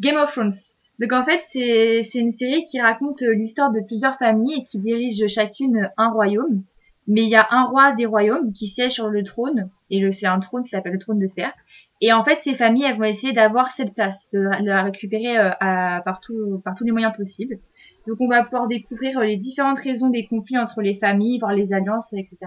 Game 0.00 0.16
of 0.16 0.32
Thrones. 0.32 0.52
Donc 0.98 1.12
en 1.12 1.24
fait, 1.24 1.42
c'est 1.52 2.18
une 2.18 2.32
série 2.32 2.64
qui 2.64 2.80
raconte 2.80 3.20
l'histoire 3.20 3.70
de 3.70 3.80
plusieurs 3.80 4.16
familles 4.16 4.60
et 4.60 4.64
qui 4.64 4.78
dirigent 4.78 5.28
chacune 5.28 5.90
un 5.96 6.10
royaume. 6.10 6.64
mais 7.06 7.22
il 7.22 7.28
y 7.28 7.36
a 7.36 7.46
un 7.50 7.64
roi 7.64 7.92
des 7.92 8.06
royaumes 8.06 8.52
qui 8.52 8.66
siège 8.66 8.92
sur 8.92 9.08
le 9.08 9.24
trône, 9.24 9.68
et 9.90 10.12
c'est 10.12 10.26
un 10.26 10.38
trône 10.38 10.64
qui 10.64 10.70
s'appelle 10.70 10.92
le 10.92 10.98
trône 10.98 11.18
de 11.18 11.28
fer. 11.28 11.52
Et 12.00 12.12
en 12.12 12.24
fait, 12.24 12.38
ces 12.42 12.54
familles, 12.54 12.84
elles 12.84 12.96
vont 12.96 13.04
essayer 13.04 13.32
d'avoir 13.32 13.70
cette 13.70 13.94
place, 13.94 14.30
de, 14.32 14.40
la 14.40 14.84
récupérer 14.84 15.38
euh, 15.38 15.50
par, 15.60 16.20
tous 16.20 16.84
les 16.84 16.92
moyens 16.92 17.14
possibles. 17.14 17.58
Donc 18.06 18.16
on 18.20 18.28
va 18.28 18.42
pouvoir 18.42 18.66
découvrir 18.68 19.20
les 19.20 19.36
différentes 19.36 19.78
raisons 19.78 20.08
des 20.08 20.26
conflits 20.26 20.58
entre 20.58 20.80
les 20.80 20.96
familles, 20.96 21.38
voir 21.38 21.52
les 21.52 21.72
alliances, 21.72 22.14
etc. 22.14 22.38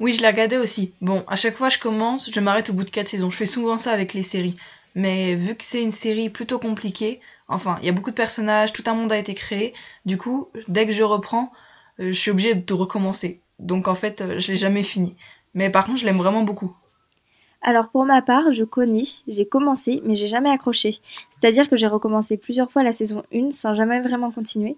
Oui, 0.00 0.14
je 0.14 0.22
l'ai 0.22 0.28
regardé 0.28 0.56
aussi. 0.56 0.94
Bon, 1.02 1.22
à 1.28 1.36
chaque 1.36 1.56
fois 1.56 1.68
je 1.68 1.78
commence, 1.78 2.30
je 2.32 2.40
m'arrête 2.40 2.70
au 2.70 2.72
bout 2.72 2.84
de 2.84 2.90
4 2.90 3.06
saisons. 3.08 3.30
Je 3.30 3.36
fais 3.36 3.46
souvent 3.46 3.76
ça 3.76 3.92
avec 3.92 4.14
les 4.14 4.22
séries. 4.22 4.56
Mais 4.94 5.34
vu 5.34 5.54
que 5.54 5.64
c'est 5.64 5.82
une 5.82 5.92
série 5.92 6.30
plutôt 6.30 6.58
compliquée, 6.58 7.20
enfin, 7.48 7.78
il 7.82 7.86
y 7.86 7.88
a 7.88 7.92
beaucoup 7.92 8.10
de 8.10 8.16
personnages, 8.16 8.72
tout 8.72 8.82
un 8.86 8.94
monde 8.94 9.12
a 9.12 9.18
été 9.18 9.34
créé, 9.34 9.74
du 10.06 10.16
coup, 10.16 10.48
dès 10.68 10.86
que 10.86 10.92
je 10.92 11.02
reprends, 11.02 11.52
euh, 12.00 12.12
je 12.12 12.18
suis 12.18 12.30
obligée 12.30 12.54
de 12.54 12.74
recommencer. 12.74 13.42
Donc 13.58 13.88
en 13.88 13.94
fait, 13.94 14.22
euh, 14.22 14.38
je 14.38 14.52
l'ai 14.52 14.56
jamais 14.56 14.82
fini. 14.82 15.16
Mais 15.54 15.70
par 15.70 15.84
contre, 15.84 15.98
je 15.98 16.06
l'aime 16.06 16.18
vraiment 16.18 16.42
beaucoup. 16.42 16.74
Alors 17.62 17.90
pour 17.90 18.04
ma 18.06 18.22
part, 18.22 18.52
je 18.52 18.64
connais, 18.64 19.04
j'ai 19.28 19.46
commencé, 19.46 20.00
mais 20.04 20.16
j'ai 20.16 20.26
jamais 20.26 20.50
accroché. 20.50 21.00
C'est-à-dire 21.30 21.68
que 21.68 21.76
j'ai 21.76 21.86
recommencé 21.86 22.36
plusieurs 22.36 22.70
fois 22.70 22.82
la 22.82 22.92
saison 22.92 23.22
1 23.34 23.52
sans 23.52 23.74
jamais 23.74 24.00
vraiment 24.00 24.30
continuer. 24.30 24.76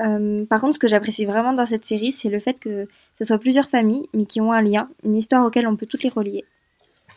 Euh, 0.00 0.46
par 0.46 0.60
contre, 0.60 0.74
ce 0.74 0.78
que 0.78 0.88
j'apprécie 0.88 1.26
vraiment 1.26 1.52
dans 1.52 1.66
cette 1.66 1.84
série, 1.84 2.12
c'est 2.12 2.30
le 2.30 2.38
fait 2.38 2.58
que 2.58 2.88
ce 3.18 3.24
soit 3.24 3.38
plusieurs 3.38 3.68
familles, 3.68 4.08
mais 4.14 4.26
qui 4.26 4.40
ont 4.40 4.52
un 4.52 4.62
lien, 4.62 4.88
une 5.04 5.16
histoire 5.16 5.44
auquel 5.44 5.66
on 5.66 5.76
peut 5.76 5.86
toutes 5.86 6.02
les 6.02 6.08
relier. 6.08 6.44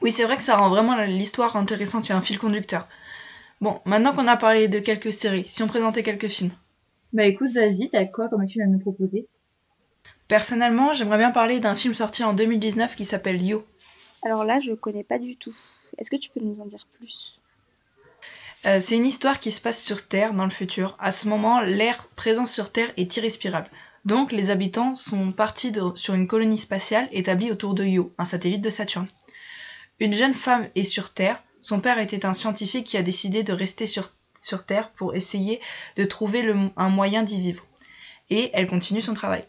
Oui, 0.02 0.12
c'est 0.12 0.24
vrai 0.24 0.36
que 0.36 0.44
ça 0.44 0.58
rend 0.58 0.70
vraiment 0.70 1.00
l'histoire 1.04 1.56
intéressante, 1.56 2.08
il 2.08 2.12
y 2.12 2.16
a 2.16 2.18
un 2.18 2.22
fil 2.22 2.40
conducteur. 2.40 2.88
Bon, 3.62 3.80
maintenant 3.86 4.14
qu'on 4.14 4.28
a 4.28 4.36
parlé 4.36 4.68
de 4.68 4.80
quelques 4.80 5.14
séries, 5.14 5.46
si 5.48 5.62
on 5.62 5.68
présentait 5.68 6.02
quelques 6.02 6.28
films. 6.28 6.52
Bah 7.14 7.26
écoute, 7.26 7.52
vas-y, 7.54 7.90
t'as 7.90 8.06
quoi 8.06 8.28
comme 8.30 8.48
film 8.48 8.66
à 8.66 8.68
nous 8.68 8.80
proposer? 8.80 9.28
Personnellement, 10.32 10.94
j'aimerais 10.94 11.18
bien 11.18 11.32
parler 11.32 11.60
d'un 11.60 11.76
film 11.76 11.94
sorti 11.94 12.24
en 12.24 12.32
2019 12.32 12.96
qui 12.96 13.04
s'appelle 13.04 13.46
Yo. 13.46 13.68
Alors 14.24 14.46
là, 14.46 14.60
je 14.60 14.72
connais 14.72 15.04
pas 15.04 15.20
du 15.20 15.36
tout. 15.36 15.54
Est-ce 15.98 16.10
que 16.10 16.16
tu 16.16 16.30
peux 16.30 16.40
nous 16.40 16.62
en 16.62 16.66
dire 16.68 16.88
plus? 16.98 17.42
Euh, 18.66 18.80
c'est 18.80 18.96
une 18.96 19.06
histoire 19.06 19.42
qui 19.42 19.52
se 19.52 19.60
passe 19.60 19.84
sur 19.84 20.08
Terre 20.08 20.34
dans 20.34 20.46
le 20.46 20.50
futur. 20.50 20.96
À 21.02 21.12
ce 21.12 21.28
moment, 21.28 21.60
l'air 21.60 22.08
présent 22.16 22.46
sur 22.46 22.72
Terre 22.72 22.94
est 22.96 23.18
irrespirable. 23.18 23.68
Donc 24.06 24.32
les 24.32 24.52
habitants 24.52 24.96
sont 24.96 25.34
partis 25.34 25.74
sur 25.96 26.14
une 26.14 26.28
colonie 26.28 26.58
spatiale 26.58 27.10
établie 27.12 27.52
autour 27.52 27.74
de 27.74 27.84
Io, 27.84 28.14
un 28.18 28.24
satellite 28.24 28.62
de 28.62 28.70
Saturne. 28.70 29.10
Une 30.00 30.14
jeune 30.14 30.34
femme 30.34 30.70
est 30.76 30.86
sur 30.86 31.12
Terre. 31.12 31.44
Son 31.60 31.82
père 31.82 32.00
était 32.00 32.26
un 32.26 32.34
scientifique 32.34 32.88
qui 32.88 32.96
a 32.96 33.04
décidé 33.04 33.44
de 33.44 33.52
rester 33.52 33.86
sur, 33.86 34.14
sur 34.40 34.66
Terre 34.66 34.92
pour 34.92 35.14
essayer 35.14 35.60
de 35.98 36.06
trouver 36.06 36.50
un 36.78 36.90
moyen 36.90 37.22
d'y 37.22 37.42
vivre. 37.42 37.66
Et 38.30 38.50
elle 38.54 38.68
continue 38.68 39.02
son 39.02 39.14
travail. 39.14 39.44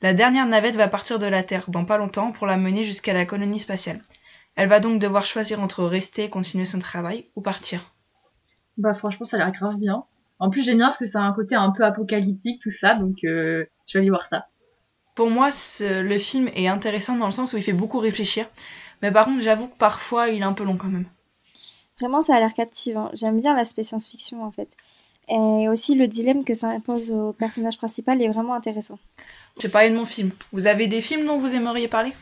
La 0.00 0.14
dernière 0.14 0.46
navette 0.46 0.76
va 0.76 0.86
partir 0.86 1.18
de 1.18 1.26
la 1.26 1.42
Terre 1.42 1.70
dans 1.70 1.84
pas 1.84 1.98
longtemps 1.98 2.30
pour 2.30 2.46
la 2.46 2.56
mener 2.56 2.84
jusqu'à 2.84 3.12
la 3.12 3.26
colonie 3.26 3.58
spatiale. 3.58 4.00
Elle 4.54 4.68
va 4.68 4.78
donc 4.78 5.00
devoir 5.00 5.26
choisir 5.26 5.60
entre 5.60 5.84
rester 5.84 6.24
et 6.24 6.30
continuer 6.30 6.64
son 6.64 6.78
travail 6.78 7.26
ou 7.34 7.40
partir. 7.40 7.94
Bah 8.76 8.94
franchement, 8.94 9.26
ça 9.26 9.36
a 9.36 9.40
l'air 9.40 9.52
grave 9.52 9.76
bien. 9.76 10.04
En 10.38 10.50
plus, 10.50 10.62
j'aime 10.62 10.78
bien 10.78 10.86
parce 10.86 10.98
que 10.98 11.06
ça 11.06 11.20
a 11.20 11.24
un 11.24 11.32
côté 11.32 11.56
un 11.56 11.70
peu 11.72 11.84
apocalyptique, 11.84 12.62
tout 12.62 12.70
ça, 12.70 12.94
donc 12.94 13.24
euh, 13.24 13.64
je 13.88 13.98
vais 13.98 14.02
aller 14.02 14.10
voir 14.10 14.26
ça. 14.26 14.46
Pour 15.16 15.30
moi, 15.30 15.48
le 15.80 16.18
film 16.18 16.48
est 16.54 16.68
intéressant 16.68 17.16
dans 17.16 17.26
le 17.26 17.32
sens 17.32 17.52
où 17.52 17.56
il 17.56 17.62
fait 17.64 17.72
beaucoup 17.72 17.98
réfléchir. 17.98 18.46
Mais 19.02 19.10
par 19.10 19.24
contre, 19.24 19.42
j'avoue 19.42 19.66
que 19.66 19.76
parfois, 19.76 20.28
il 20.28 20.42
est 20.42 20.44
un 20.44 20.52
peu 20.52 20.62
long 20.62 20.76
quand 20.76 20.86
même. 20.86 21.06
Vraiment, 21.98 22.22
ça 22.22 22.36
a 22.36 22.38
l'air 22.38 22.54
captivant. 22.54 23.10
J'aime 23.14 23.40
bien 23.40 23.56
l'aspect 23.56 23.82
science-fiction 23.82 24.44
en 24.44 24.52
fait. 24.52 24.68
Et 25.28 25.68
aussi, 25.68 25.96
le 25.96 26.06
dilemme 26.06 26.44
que 26.44 26.54
ça 26.54 26.68
impose 26.68 27.10
au 27.10 27.32
personnage 27.32 27.78
principal 27.78 28.22
est 28.22 28.28
vraiment 28.28 28.54
intéressant. 28.54 28.98
J'ai 29.58 29.68
parlé 29.68 29.90
de 29.90 29.96
mon 29.96 30.04
film. 30.04 30.30
Vous 30.52 30.68
avez 30.68 30.86
des 30.86 31.00
films 31.00 31.26
dont 31.26 31.40
vous 31.40 31.54
aimeriez 31.54 31.88
parler? 31.88 32.12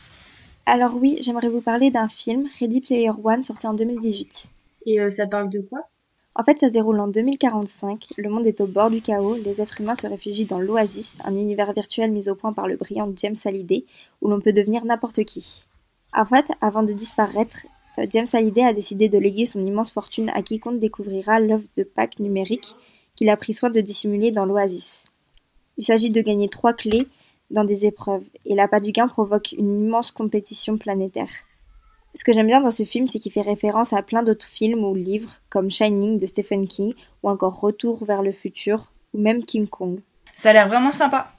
Alors 0.65 0.95
oui, 0.95 1.17
j'aimerais 1.21 1.49
vous 1.49 1.61
parler 1.61 1.91
d'un 1.91 2.07
film, 2.07 2.47
Ready 2.59 2.81
Player 2.81 3.11
One, 3.23 3.43
sorti 3.43 3.67
en 3.67 3.75
2018. 3.75 4.49
Et 4.87 4.99
euh, 4.99 5.11
ça 5.11 5.27
parle 5.27 5.49
de 5.49 5.61
quoi? 5.61 5.87
En 6.33 6.43
fait, 6.43 6.59
ça 6.59 6.67
se 6.67 6.73
déroule 6.73 6.99
en 6.99 7.07
2045, 7.07 8.07
le 8.17 8.29
monde 8.29 8.45
est 8.45 8.61
au 8.61 8.67
bord 8.67 8.89
du 8.89 9.01
chaos, 9.01 9.35
les 9.35 9.61
êtres 9.61 9.81
humains 9.81 9.95
se 9.95 10.05
réfugient 10.07 10.45
dans 10.45 10.59
l'Oasis, 10.59 11.19
un 11.25 11.35
univers 11.35 11.73
virtuel 11.73 12.11
mis 12.11 12.29
au 12.29 12.35
point 12.35 12.53
par 12.53 12.67
le 12.67 12.75
brillant 12.75 13.11
James 13.15 13.35
Hallyday, 13.43 13.85
où 14.21 14.29
l'on 14.29 14.39
peut 14.39 14.53
devenir 14.53 14.85
n'importe 14.85 15.23
qui. 15.23 15.65
En 16.13 16.25
fait, 16.25 16.51
avant 16.61 16.83
de 16.83 16.93
disparaître, 16.93 17.65
euh, 17.99 18.07
James 18.09 18.27
Hallyday 18.33 18.63
a 18.63 18.73
décidé 18.73 19.09
de 19.09 19.17
léguer 19.17 19.45
son 19.45 19.63
immense 19.63 19.91
fortune 19.91 20.29
à 20.33 20.41
quiconque 20.41 20.79
découvrira 20.79 21.39
l'œuvre 21.39 21.67
de 21.75 21.83
Pâques 21.83 22.19
numérique 22.19 22.75
qu'il 23.15 23.29
a 23.29 23.37
pris 23.37 23.53
soin 23.53 23.69
de 23.69 23.81
dissimuler 23.81 24.31
dans 24.31 24.45
l'Oasis. 24.45 25.05
Il 25.77 25.83
s'agit 25.83 26.09
de 26.09 26.21
gagner 26.21 26.49
trois 26.49 26.73
clés 26.73 27.07
dans 27.49 27.63
des 27.63 27.85
épreuves, 27.85 28.25
et 28.45 28.55
l'appât 28.55 28.79
du 28.79 28.91
gain 28.91 29.07
provoque 29.07 29.53
une 29.53 29.85
immense 29.85 30.11
compétition 30.11 30.77
planétaire. 30.77 31.29
Ce 32.13 32.23
que 32.23 32.33
j'aime 32.33 32.47
bien 32.47 32.61
dans 32.61 32.71
ce 32.71 32.83
film, 32.83 33.05
c'est 33.05 33.19
qu'il 33.19 33.31
fait 33.31 33.41
référence 33.41 33.93
à 33.93 34.01
plein 34.01 34.23
d'autres 34.23 34.47
films 34.47 34.83
ou 34.83 34.95
livres, 34.95 35.33
comme 35.49 35.69
Shining 35.69 36.17
de 36.17 36.25
Stephen 36.25 36.67
King, 36.67 36.93
ou 37.21 37.29
encore 37.29 37.59
Retour 37.59 38.03
vers 38.05 38.23
le 38.23 38.31
futur, 38.31 38.91
ou 39.13 39.19
même 39.21 39.43
King 39.43 39.67
Kong. 39.67 40.01
Ça 40.35 40.49
a 40.49 40.53
l'air 40.53 40.67
vraiment 40.67 40.91
sympa. 40.91 41.31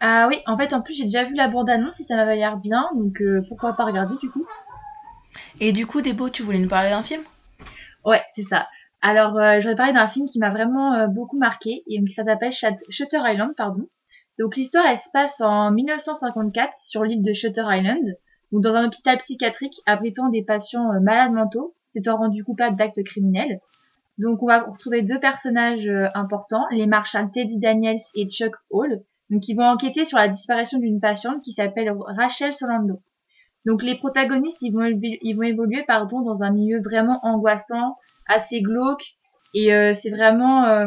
Ah 0.00 0.26
oui, 0.28 0.36
en 0.46 0.58
fait, 0.58 0.74
en 0.74 0.82
plus, 0.82 0.94
j'ai 0.94 1.04
déjà 1.04 1.24
vu 1.24 1.34
la 1.34 1.48
bande-annonce 1.48 2.00
et 2.00 2.04
ça 2.04 2.16
m'avait 2.16 2.36
l'air 2.36 2.58
bien, 2.58 2.88
donc 2.94 3.20
euh, 3.22 3.42
pourquoi 3.48 3.72
pas 3.72 3.86
regarder 3.86 4.16
du 4.16 4.30
coup. 4.30 4.46
Et 5.60 5.72
du 5.72 5.86
coup, 5.86 6.02
Debo, 6.02 6.28
tu 6.28 6.42
voulais 6.42 6.58
nous 6.58 6.68
parler 6.68 6.90
d'un 6.90 7.02
film? 7.02 7.22
Ouais, 8.04 8.22
c'est 8.34 8.42
ça. 8.42 8.68
Alors, 9.00 9.38
euh, 9.38 9.60
j'aurais 9.60 9.76
parlé 9.76 9.94
d'un 9.94 10.08
film 10.08 10.26
qui 10.26 10.38
m'a 10.38 10.50
vraiment 10.50 10.92
euh, 10.92 11.06
beaucoup 11.06 11.38
marqué, 11.38 11.82
et 11.86 12.04
qui 12.04 12.12
s'appelle 12.12 12.52
Shutter 12.52 13.20
Island, 13.24 13.54
pardon. 13.56 13.88
Donc 14.38 14.56
l'histoire, 14.56 14.84
elle 14.86 14.98
se 14.98 15.10
passe 15.12 15.40
en 15.40 15.70
1954 15.70 16.74
sur 16.76 17.04
l'île 17.04 17.22
de 17.22 17.32
Shutter 17.32 17.64
Island 17.66 18.16
dans 18.60 18.74
un 18.74 18.86
hôpital 18.86 19.18
psychiatrique 19.18 19.80
abritant 19.86 20.28
des 20.28 20.42
patients 20.42 20.92
euh, 20.92 21.00
malades 21.00 21.32
mentaux, 21.32 21.74
s'étant 21.84 22.16
rendu 22.16 22.44
coupable 22.44 22.76
d'actes 22.76 23.02
criminels. 23.04 23.60
Donc 24.18 24.42
on 24.42 24.46
va 24.46 24.62
retrouver 24.62 25.02
deux 25.02 25.20
personnages 25.20 25.86
euh, 25.86 26.06
importants, 26.14 26.64
les 26.70 26.86
marshals 26.86 27.30
Teddy 27.32 27.58
Daniels 27.58 28.00
et 28.14 28.28
Chuck 28.28 28.54
Hall, 28.70 29.02
donc 29.30 29.42
qui 29.42 29.54
vont 29.54 29.64
enquêter 29.64 30.04
sur 30.04 30.18
la 30.18 30.28
disparition 30.28 30.78
d'une 30.78 31.00
patiente 31.00 31.42
qui 31.42 31.52
s'appelle 31.52 31.92
Rachel 32.16 32.54
Solando. 32.54 33.00
Donc 33.66 33.82
les 33.82 33.96
protagonistes, 33.96 34.62
ils 34.62 34.72
vont, 34.72 34.84
ils 35.02 35.34
vont 35.34 35.42
évoluer 35.42 35.82
pardon, 35.86 36.20
dans 36.20 36.42
un 36.42 36.50
milieu 36.50 36.80
vraiment 36.80 37.18
angoissant, 37.24 37.96
assez 38.28 38.62
glauque, 38.62 39.16
et 39.54 39.74
euh, 39.74 39.92
c'est 39.94 40.10
vraiment... 40.10 40.86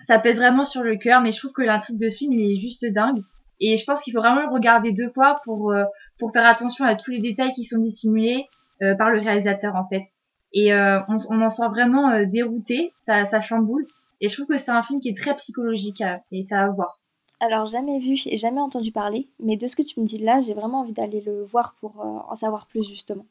ça 0.00 0.18
pèse 0.18 0.36
vraiment 0.36 0.64
sur 0.64 0.82
le 0.82 0.96
cœur, 0.96 1.20
mais 1.20 1.32
je 1.32 1.38
trouve 1.38 1.52
que 1.52 1.62
l'intrigue 1.62 1.98
de 1.98 2.10
ce 2.10 2.18
film, 2.18 2.32
il 2.32 2.52
est 2.52 2.56
juste 2.56 2.84
dingue. 2.86 3.22
Et 3.60 3.76
je 3.76 3.84
pense 3.84 4.02
qu'il 4.02 4.12
faut 4.12 4.20
vraiment 4.20 4.42
le 4.42 4.52
regarder 4.52 4.92
deux 4.92 5.10
fois 5.10 5.40
pour, 5.44 5.72
euh, 5.72 5.84
pour 6.18 6.32
faire 6.32 6.46
attention 6.46 6.84
à 6.84 6.94
tous 6.94 7.10
les 7.10 7.20
détails 7.20 7.52
qui 7.52 7.64
sont 7.64 7.78
dissimulés 7.78 8.46
euh, 8.82 8.94
par 8.94 9.10
le 9.10 9.20
réalisateur 9.20 9.74
en 9.74 9.86
fait. 9.88 10.04
Et 10.52 10.72
euh, 10.72 11.00
on, 11.08 11.16
on, 11.28 11.42
en 11.42 11.50
sort 11.50 11.70
vraiment 11.70 12.24
dérouté, 12.24 12.92
ça, 12.96 13.24
ça 13.24 13.40
chamboule. 13.40 13.86
Et 14.20 14.28
je 14.28 14.34
trouve 14.34 14.46
que 14.46 14.58
c'est 14.58 14.70
un 14.70 14.82
film 14.82 15.00
qui 15.00 15.10
est 15.10 15.16
très 15.16 15.34
psychologique 15.36 16.02
et 16.32 16.42
ça 16.44 16.66
va 16.66 16.70
voir. 16.70 17.00
Alors 17.40 17.66
jamais 17.66 17.98
vu 18.00 18.16
et 18.26 18.36
jamais 18.36 18.60
entendu 18.60 18.90
parler, 18.90 19.28
mais 19.38 19.56
de 19.56 19.66
ce 19.66 19.76
que 19.76 19.82
tu 19.82 20.00
me 20.00 20.06
dis 20.06 20.18
là, 20.18 20.40
j'ai 20.40 20.54
vraiment 20.54 20.80
envie 20.80 20.92
d'aller 20.92 21.20
le 21.20 21.44
voir 21.44 21.74
pour 21.80 22.00
en 22.00 22.34
savoir 22.34 22.66
plus 22.66 22.82
justement. 22.82 23.26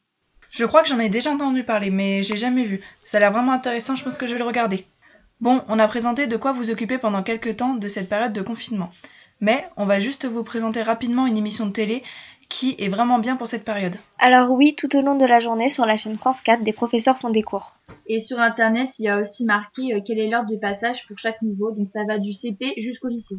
Je 0.50 0.64
crois 0.64 0.82
que 0.82 0.88
j'en 0.88 0.98
ai 0.98 1.10
déjà 1.10 1.30
entendu 1.30 1.62
parler, 1.62 1.90
mais 1.90 2.22
j'ai 2.22 2.38
jamais 2.38 2.64
vu. 2.64 2.80
Ça 3.02 3.18
a 3.18 3.20
l'air 3.20 3.32
vraiment 3.32 3.52
intéressant, 3.52 3.96
je 3.96 4.04
pense 4.04 4.16
que 4.16 4.26
je 4.26 4.32
vais 4.32 4.38
le 4.38 4.46
regarder. 4.46 4.86
Bon, 5.40 5.62
on 5.68 5.78
a 5.78 5.88
présenté 5.88 6.26
de 6.26 6.36
quoi 6.36 6.52
vous 6.52 6.70
occuper 6.70 6.98
pendant 6.98 7.22
quelques 7.22 7.56
temps 7.56 7.74
de 7.74 7.88
cette 7.88 8.08
période 8.08 8.32
de 8.32 8.42
confinement 8.42 8.90
mais 9.40 9.68
on 9.76 9.86
va 9.86 10.00
juste 10.00 10.26
vous 10.26 10.44
présenter 10.44 10.82
rapidement 10.82 11.26
une 11.26 11.36
émission 11.36 11.66
de 11.66 11.72
télé 11.72 12.02
qui 12.48 12.76
est 12.78 12.88
vraiment 12.88 13.18
bien 13.18 13.36
pour 13.36 13.46
cette 13.46 13.64
période. 13.64 13.96
Alors 14.18 14.50
oui, 14.50 14.74
tout 14.74 14.96
au 14.96 15.02
long 15.02 15.16
de 15.16 15.26
la 15.26 15.38
journée, 15.38 15.68
sur 15.68 15.84
la 15.84 15.96
chaîne 15.96 16.16
France 16.16 16.40
4, 16.40 16.62
des 16.62 16.72
professeurs 16.72 17.18
font 17.18 17.30
des 17.30 17.42
cours. 17.42 17.76
Et 18.06 18.20
sur 18.20 18.40
Internet, 18.40 18.98
il 18.98 19.04
y 19.04 19.08
a 19.08 19.20
aussi 19.20 19.44
marqué 19.44 19.94
euh, 19.94 20.00
quel 20.04 20.18
est 20.18 20.30
l'ordre 20.30 20.50
de 20.50 20.56
passage 20.56 21.06
pour 21.06 21.18
chaque 21.18 21.42
niveau, 21.42 21.72
donc 21.72 21.90
ça 21.90 22.04
va 22.08 22.18
du 22.18 22.32
CP 22.32 22.74
jusqu'au 22.78 23.08
lycée. 23.08 23.36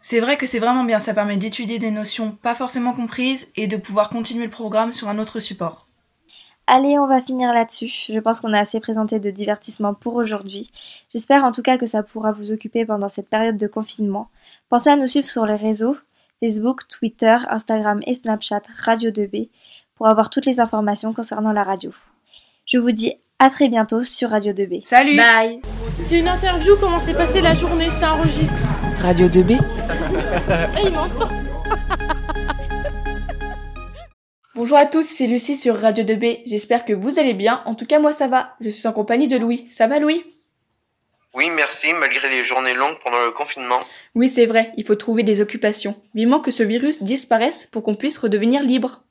C'est 0.00 0.18
vrai 0.18 0.36
que 0.36 0.46
c'est 0.46 0.58
vraiment 0.58 0.84
bien, 0.84 0.98
ça 0.98 1.14
permet 1.14 1.36
d'étudier 1.36 1.78
des 1.78 1.92
notions 1.92 2.32
pas 2.32 2.56
forcément 2.56 2.92
comprises 2.92 3.48
et 3.54 3.68
de 3.68 3.76
pouvoir 3.76 4.10
continuer 4.10 4.44
le 4.44 4.50
programme 4.50 4.92
sur 4.92 5.08
un 5.08 5.18
autre 5.18 5.38
support. 5.38 5.87
Allez, 6.70 6.98
on 6.98 7.06
va 7.06 7.22
finir 7.22 7.54
là-dessus. 7.54 7.88
Je 7.88 8.18
pense 8.20 8.40
qu'on 8.40 8.52
a 8.52 8.60
assez 8.60 8.78
présenté 8.78 9.18
de 9.18 9.30
divertissement 9.30 9.94
pour 9.94 10.16
aujourd'hui. 10.16 10.70
J'espère 11.10 11.44
en 11.44 11.50
tout 11.50 11.62
cas 11.62 11.78
que 11.78 11.86
ça 11.86 12.02
pourra 12.02 12.30
vous 12.30 12.52
occuper 12.52 12.84
pendant 12.84 13.08
cette 13.08 13.30
période 13.30 13.56
de 13.56 13.66
confinement. 13.66 14.28
Pensez 14.68 14.90
à 14.90 14.96
nous 14.96 15.06
suivre 15.06 15.26
sur 15.26 15.46
les 15.46 15.56
réseaux 15.56 15.96
Facebook, 16.40 16.86
Twitter, 16.86 17.38
Instagram 17.48 18.00
et 18.06 18.12
Snapchat 18.12 18.60
Radio 18.84 19.10
2B 19.10 19.48
pour 19.96 20.08
avoir 20.08 20.28
toutes 20.28 20.44
les 20.44 20.60
informations 20.60 21.14
concernant 21.14 21.52
la 21.52 21.62
radio. 21.62 21.90
Je 22.66 22.76
vous 22.76 22.92
dis 22.92 23.14
à 23.38 23.48
très 23.48 23.68
bientôt 23.68 24.02
sur 24.02 24.28
Radio 24.28 24.52
2B. 24.52 24.84
Salut 24.84 25.16
Bye 25.16 25.62
C'est 26.06 26.18
une 26.18 26.28
interview, 26.28 26.74
comment 26.78 27.00
s'est 27.00 27.14
passée 27.14 27.40
la 27.40 27.54
journée, 27.54 27.90
ça 27.90 28.12
enregistre. 28.12 28.62
Radio 29.00 29.26
2B 29.26 29.58
Eh, 30.76 30.86
il 30.86 30.92
m'entend 30.92 31.28
Bonjour 34.58 34.76
à 34.76 34.86
tous, 34.86 35.04
c'est 35.04 35.28
Lucie 35.28 35.56
sur 35.56 35.78
Radio 35.78 36.02
2B. 36.02 36.40
J'espère 36.44 36.84
que 36.84 36.92
vous 36.92 37.20
allez 37.20 37.32
bien. 37.32 37.62
En 37.64 37.76
tout 37.76 37.86
cas, 37.86 38.00
moi 38.00 38.12
ça 38.12 38.26
va. 38.26 38.56
Je 38.60 38.70
suis 38.70 38.88
en 38.88 38.92
compagnie 38.92 39.28
de 39.28 39.36
Louis. 39.36 39.68
Ça 39.70 39.86
va, 39.86 40.00
Louis? 40.00 40.24
Oui, 41.32 41.48
merci, 41.54 41.92
malgré 41.92 42.28
les 42.28 42.42
journées 42.42 42.74
longues 42.74 42.98
pendant 43.04 43.24
le 43.24 43.30
confinement. 43.30 43.78
Oui, 44.16 44.28
c'est 44.28 44.46
vrai, 44.46 44.72
il 44.76 44.84
faut 44.84 44.96
trouver 44.96 45.22
des 45.22 45.40
occupations. 45.40 45.94
Vivement 46.12 46.40
que 46.40 46.50
ce 46.50 46.64
virus 46.64 47.04
disparaisse 47.04 47.68
pour 47.70 47.84
qu'on 47.84 47.94
puisse 47.94 48.18
redevenir 48.18 48.60
libre. 48.60 49.02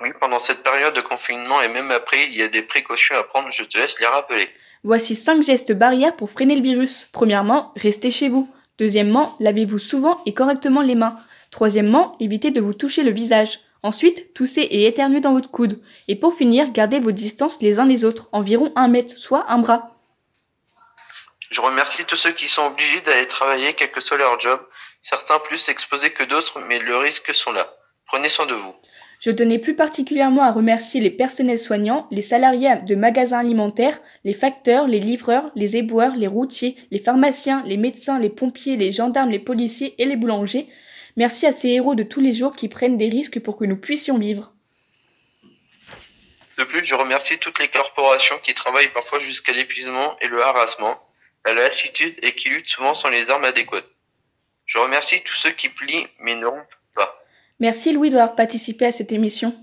Oui, 0.00 0.10
pendant 0.20 0.38
cette 0.38 0.62
période 0.62 0.94
de 0.94 1.00
confinement 1.00 1.60
et 1.60 1.68
même 1.68 1.90
après, 1.90 2.28
il 2.28 2.36
y 2.36 2.42
a 2.42 2.48
des 2.48 2.62
précautions 2.62 3.16
à 3.16 3.24
prendre, 3.24 3.48
je 3.50 3.64
te 3.64 3.76
laisse 3.76 3.98
les 3.98 4.06
rappeler. 4.06 4.46
Voici 4.84 5.16
5 5.16 5.42
gestes 5.42 5.72
barrières 5.72 6.14
pour 6.14 6.30
freiner 6.30 6.54
le 6.54 6.62
virus. 6.62 7.08
Premièrement, 7.10 7.72
restez 7.74 8.12
chez 8.12 8.28
vous. 8.28 8.48
Deuxièmement, 8.78 9.34
lavez-vous 9.40 9.78
souvent 9.78 10.20
et 10.24 10.34
correctement 10.34 10.82
les 10.82 10.94
mains. 10.94 11.16
Troisièmement, 11.50 12.16
évitez 12.20 12.52
de 12.52 12.60
vous 12.60 12.74
toucher 12.74 13.02
le 13.02 13.10
visage. 13.10 13.58
Ensuite, 13.82 14.32
toussez 14.32 14.62
et 14.62 14.86
éternuez 14.86 15.20
dans 15.20 15.32
votre 15.32 15.50
coude. 15.50 15.82
Et 16.06 16.16
pour 16.16 16.34
finir, 16.34 16.70
gardez 16.70 17.00
vos 17.00 17.10
distances 17.10 17.60
les 17.60 17.78
uns 17.78 17.84
les 17.84 18.04
autres, 18.04 18.28
environ 18.32 18.72
un 18.76 18.88
mètre, 18.88 19.16
soit 19.16 19.50
un 19.50 19.58
bras. 19.58 19.96
Je 21.50 21.60
remercie 21.60 22.04
tous 22.04 22.16
ceux 22.16 22.32
qui 22.32 22.48
sont 22.48 22.62
obligés 22.62 23.00
d'aller 23.02 23.26
travailler, 23.26 23.72
quel 23.74 23.90
que 23.90 24.00
soit 24.00 24.16
leur 24.18 24.38
job. 24.40 24.60
Certains 25.00 25.38
plus 25.40 25.68
exposés 25.68 26.10
que 26.10 26.22
d'autres, 26.24 26.60
mais 26.68 26.78
le 26.78 26.96
risque 26.96 27.34
sont 27.34 27.52
là. 27.52 27.74
Prenez 28.06 28.28
soin 28.28 28.46
de 28.46 28.54
vous. 28.54 28.74
Je 29.18 29.30
tenais 29.30 29.58
plus 29.58 29.76
particulièrement 29.76 30.42
à 30.42 30.50
remercier 30.50 31.00
les 31.00 31.10
personnels 31.10 31.58
soignants, 31.58 32.08
les 32.10 32.22
salariés 32.22 32.74
de 32.86 32.94
magasins 32.94 33.38
alimentaires, 33.38 34.00
les 34.24 34.32
facteurs, 34.32 34.88
les 34.88 34.98
livreurs, 34.98 35.50
les 35.54 35.76
éboueurs, 35.76 36.16
les 36.16 36.26
routiers, 36.26 36.76
les 36.90 36.98
pharmaciens, 36.98 37.62
les 37.64 37.76
médecins, 37.76 38.18
les 38.18 38.30
pompiers, 38.30 38.76
les 38.76 38.90
gendarmes, 38.90 39.30
les 39.30 39.38
policiers 39.38 39.94
et 39.98 40.06
les 40.06 40.16
boulangers. 40.16 40.68
Merci 41.16 41.46
à 41.46 41.52
ces 41.52 41.68
héros 41.68 41.94
de 41.94 42.02
tous 42.02 42.20
les 42.20 42.32
jours 42.32 42.54
qui 42.54 42.68
prennent 42.68 42.96
des 42.96 43.08
risques 43.08 43.40
pour 43.40 43.56
que 43.56 43.64
nous 43.64 43.76
puissions 43.76 44.18
vivre. 44.18 44.52
De 46.58 46.64
plus, 46.64 46.84
je 46.84 46.94
remercie 46.94 47.38
toutes 47.38 47.58
les 47.58 47.68
corporations 47.68 48.38
qui 48.42 48.54
travaillent 48.54 48.92
parfois 48.92 49.18
jusqu'à 49.18 49.52
l'épuisement 49.52 50.16
et 50.20 50.28
le 50.28 50.42
harassement, 50.42 50.98
la 51.44 51.54
lassitude 51.54 52.14
et 52.22 52.34
qui 52.34 52.48
luttent 52.50 52.68
souvent 52.68 52.94
sans 52.94 53.08
les 53.08 53.30
armes 53.30 53.44
adéquates. 53.44 53.88
Je 54.64 54.78
remercie 54.78 55.22
tous 55.22 55.34
ceux 55.34 55.50
qui 55.50 55.68
plient 55.68 56.06
mais 56.20 56.34
ne 56.36 56.46
rompent 56.46 56.66
pas. 56.94 57.24
Merci 57.60 57.92
Louis 57.92 58.10
d'avoir 58.10 58.34
participé 58.34 58.86
à 58.86 58.92
cette 58.92 59.12
émission. 59.12 59.54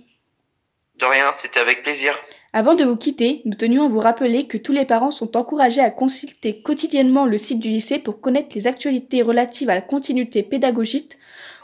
De 0.96 1.06
rien, 1.06 1.32
c'était 1.32 1.60
avec 1.60 1.84
plaisir. 1.84 2.14
Avant 2.52 2.74
de 2.74 2.84
vous 2.84 2.98
quitter, 2.98 3.42
nous 3.46 3.54
tenions 3.54 3.86
à 3.86 3.88
vous 3.88 4.00
rappeler 4.00 4.48
que 4.48 4.58
tous 4.58 4.74
les 4.74 4.86
parents 4.86 5.12
sont 5.12 5.38
encouragés 5.38 5.82
à 5.82 5.92
consulter 5.92 6.62
quotidiennement 6.64 7.26
le 7.26 7.38
site 7.38 7.60
du 7.60 7.70
lycée 7.70 8.00
pour 8.00 8.22
connaître 8.22 8.56
les 8.56 8.66
actualités 8.66 9.22
relatives 9.22 9.70
à 9.70 9.76
la 9.76 9.82
continuité 9.82 10.42
pédagogique, 10.42 11.19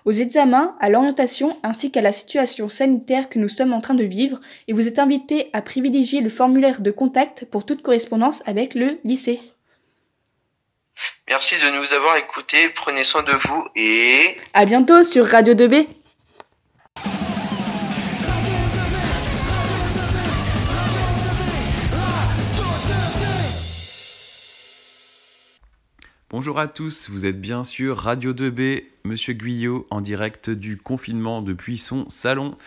aux 0.05 0.11
examens, 0.11 0.75
à 0.79 0.89
l'orientation 0.89 1.57
ainsi 1.63 1.91
qu'à 1.91 2.01
la 2.01 2.11
situation 2.11 2.69
sanitaire 2.69 3.27
que 3.27 3.39
nous 3.39 3.49
sommes 3.49 3.73
en 3.73 3.81
train 3.81 3.95
de 3.95 4.03
vivre 4.03 4.39
et 4.67 4.73
vous 4.73 4.87
êtes 4.87 4.99
invités 4.99 5.49
à 5.53 5.61
privilégier 5.61 6.21
le 6.21 6.29
formulaire 6.29 6.81
de 6.81 6.91
contact 6.91 7.45
pour 7.45 7.65
toute 7.65 7.81
correspondance 7.81 8.43
avec 8.45 8.75
le 8.75 8.99
lycée. 9.03 9.39
Merci 11.27 11.55
de 11.55 11.77
nous 11.77 11.93
avoir 11.93 12.15
écoutés, 12.17 12.69
prenez 12.69 13.03
soin 13.03 13.23
de 13.23 13.33
vous 13.33 13.67
et... 13.75 14.37
À 14.53 14.65
bientôt 14.65 15.03
sur 15.03 15.25
Radio 15.25 15.53
2B. 15.53 15.87
Bonjour 26.37 26.59
à 26.59 26.67
tous, 26.67 27.09
vous 27.09 27.25
êtes 27.25 27.39
bien 27.39 27.63
sûr 27.63 27.97
Radio 27.97 28.33
2B, 28.33 28.83
Monsieur 29.05 29.31
Guyot 29.31 29.87
en 29.89 30.01
direct 30.01 30.49
du 30.49 30.75
confinement 30.75 31.41
depuis 31.41 31.77
son 31.77 32.09
salon. 32.09 32.57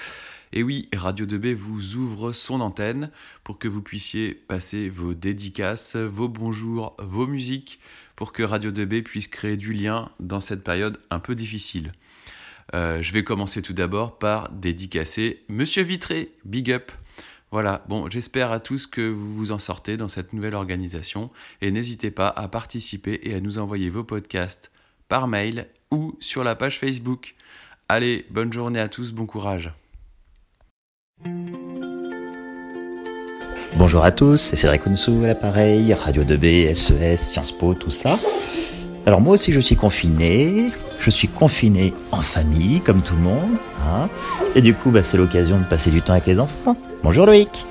Et 0.54 0.62
oui, 0.62 0.88
Radio 0.96 1.26
2B 1.26 1.52
vous 1.52 1.96
ouvre 1.96 2.32
son 2.32 2.62
antenne 2.62 3.10
pour 3.44 3.58
que 3.58 3.68
vous 3.68 3.82
puissiez 3.82 4.32
passer 4.32 4.88
vos 4.88 5.12
dédicaces, 5.12 5.96
vos 5.96 6.28
bonjours, 6.28 6.96
vos 6.98 7.26
musiques, 7.26 7.78
pour 8.16 8.32
que 8.32 8.42
Radio 8.42 8.70
2B 8.70 9.02
puisse 9.02 9.28
créer 9.28 9.58
du 9.58 9.74
lien 9.74 10.12
dans 10.18 10.40
cette 10.40 10.64
période 10.64 10.98
un 11.10 11.18
peu 11.18 11.34
difficile. 11.34 11.92
Euh, 12.74 13.02
je 13.02 13.12
vais 13.12 13.22
commencer 13.22 13.60
tout 13.60 13.74
d'abord 13.74 14.18
par 14.18 14.48
dédicacer 14.48 15.42
Monsieur 15.50 15.82
Vitré, 15.82 16.32
big 16.46 16.72
up. 16.72 16.90
Voilà, 17.50 17.82
bon, 17.88 18.10
j'espère 18.10 18.52
à 18.52 18.60
tous 18.60 18.86
que 18.86 19.00
vous 19.00 19.34
vous 19.34 19.52
en 19.52 19.58
sortez 19.58 19.96
dans 19.96 20.08
cette 20.08 20.34
nouvelle 20.34 20.54
organisation 20.54 21.30
et 21.62 21.70
n'hésitez 21.70 22.10
pas 22.10 22.28
à 22.28 22.46
participer 22.48 23.20
et 23.22 23.34
à 23.34 23.40
nous 23.40 23.58
envoyer 23.58 23.88
vos 23.88 24.04
podcasts 24.04 24.70
par 25.08 25.28
mail 25.28 25.66
ou 25.90 26.16
sur 26.20 26.44
la 26.44 26.54
page 26.54 26.78
Facebook. 26.78 27.34
Allez, 27.88 28.26
bonne 28.30 28.52
journée 28.52 28.80
à 28.80 28.88
tous, 28.88 29.12
bon 29.12 29.24
courage. 29.24 29.72
Bonjour 33.76 34.04
à 34.04 34.12
tous, 34.12 34.36
c'est 34.36 34.56
Cédric 34.56 34.86
Onsou 34.86 35.22
à 35.24 35.28
l'appareil, 35.28 35.94
Radio 35.94 36.24
2B, 36.24 36.74
SES, 36.74 37.16
Sciences 37.16 37.52
Po, 37.52 37.72
tout 37.72 37.90
ça. 37.90 38.18
Alors 39.06 39.20
moi 39.20 39.34
aussi 39.34 39.52
je 39.52 39.60
suis 39.60 39.76
confiné, 39.76 40.70
je 41.00 41.10
suis 41.10 41.28
confiné 41.28 41.94
en 42.12 42.20
famille 42.20 42.80
comme 42.80 43.00
tout 43.00 43.14
le 43.14 43.22
monde, 43.22 43.56
hein. 43.86 44.08
et 44.54 44.60
du 44.60 44.74
coup 44.74 44.90
bah, 44.90 45.02
c'est 45.02 45.16
l'occasion 45.16 45.56
de 45.56 45.64
passer 45.64 45.90
du 45.90 46.02
temps 46.02 46.12
avec 46.12 46.26
les 46.26 46.38
enfants. 46.38 46.76
Bonjour 47.02 47.26
Loïc. 47.26 47.64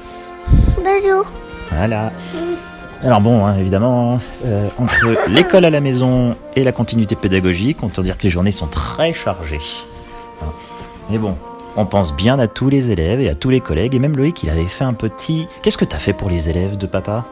Bonjour. 0.78 1.26
Voilà. 1.72 2.12
Alors 3.04 3.22
bon, 3.22 3.46
hein, 3.46 3.56
évidemment, 3.60 4.20
euh, 4.46 4.70
entre 4.80 4.96
l'école 5.30 5.66
à 5.66 5.70
la 5.70 5.82
maison 5.82 6.36
et 6.56 6.63
la 6.63 6.72
continuité 6.72 7.16
pédagogique, 7.16 7.84
on 7.84 7.90
peut 7.90 8.02
dire 8.02 8.18
que 8.18 8.24
les 8.24 8.32
journées 8.32 8.52
sont 8.52 8.66
très 8.66 9.13
chargées. 9.13 9.60
Hein. 10.42 10.48
Mais 11.12 11.20
bon, 11.20 11.38
on 11.76 11.86
pense 11.86 12.16
bien 12.16 12.40
à 12.40 12.48
tous 12.48 12.70
les 12.70 12.90
élèves 12.90 13.22
et 13.22 13.30
à 13.30 13.36
tous 13.36 13.52
les 13.52 13.62
collègues, 13.62 13.94
et 13.94 14.00
même 14.00 14.18
Loïc, 14.18 14.42
il 14.42 14.50
avait 14.50 14.66
fait 14.66 14.84
un 14.84 14.94
petit... 14.94 15.48
Qu'est-ce 15.62 15.78
que 15.78 15.86
t'as 15.86 16.00
fait 16.00 16.13
pour 16.13 16.30
les 16.30 16.50
élèves 16.50 16.76
de 16.76 16.88
papa? 16.88 17.26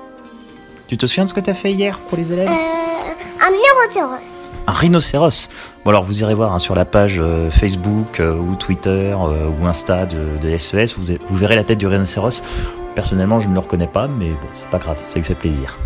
Tu 0.88 0.98
te 0.98 1.08
souviens 1.08 1.24
de 1.24 1.30
ce 1.30 1.34
que 1.34 1.40
t'as 1.40 1.56
fait 1.56 1.72
hier 1.72 1.98
pour 1.98 2.18
les 2.20 2.32
élèves? 2.32 2.48
Euh, 2.48 2.95
Un 3.46 3.52
rhinocéros. 3.52 4.26
Un 4.66 4.72
rhinocéros 4.72 5.50
Bon 5.84 5.92
alors 5.92 6.04
vous 6.04 6.20
irez 6.20 6.34
voir 6.34 6.52
hein, 6.56 6.58
sur 6.58 6.74
la 6.74 6.84
page 6.84 7.18
euh, 7.20 7.52
Facebook 7.52 8.20
euh, 8.20 8.34
ou 8.34 8.56
Twitter 8.56 9.16
euh, 9.16 9.50
ou 9.62 9.68
Insta 9.68 10.08
de, 10.08 10.18
de 10.42 10.58
SES, 10.58 10.96
vous, 10.98 11.14
vous, 11.30 11.38
verrez 11.38 11.56
la 11.56 11.64
tête 11.64 11.78
du 11.78 11.86
rhinocéros. 11.86 12.42
Personnellement 12.96 13.40
je 13.40 13.48
ne 13.48 13.54
le 13.54 13.60
reconnais 13.60 13.86
pas, 13.86 14.08
mais 14.08 14.30
bon 14.30 14.48
c'est 14.56 14.70
pas 14.72 14.80
grave, 14.80 14.98
ça 15.08 15.20
lui 15.20 15.26
fait 15.26 15.36
plaisir. 15.36 15.78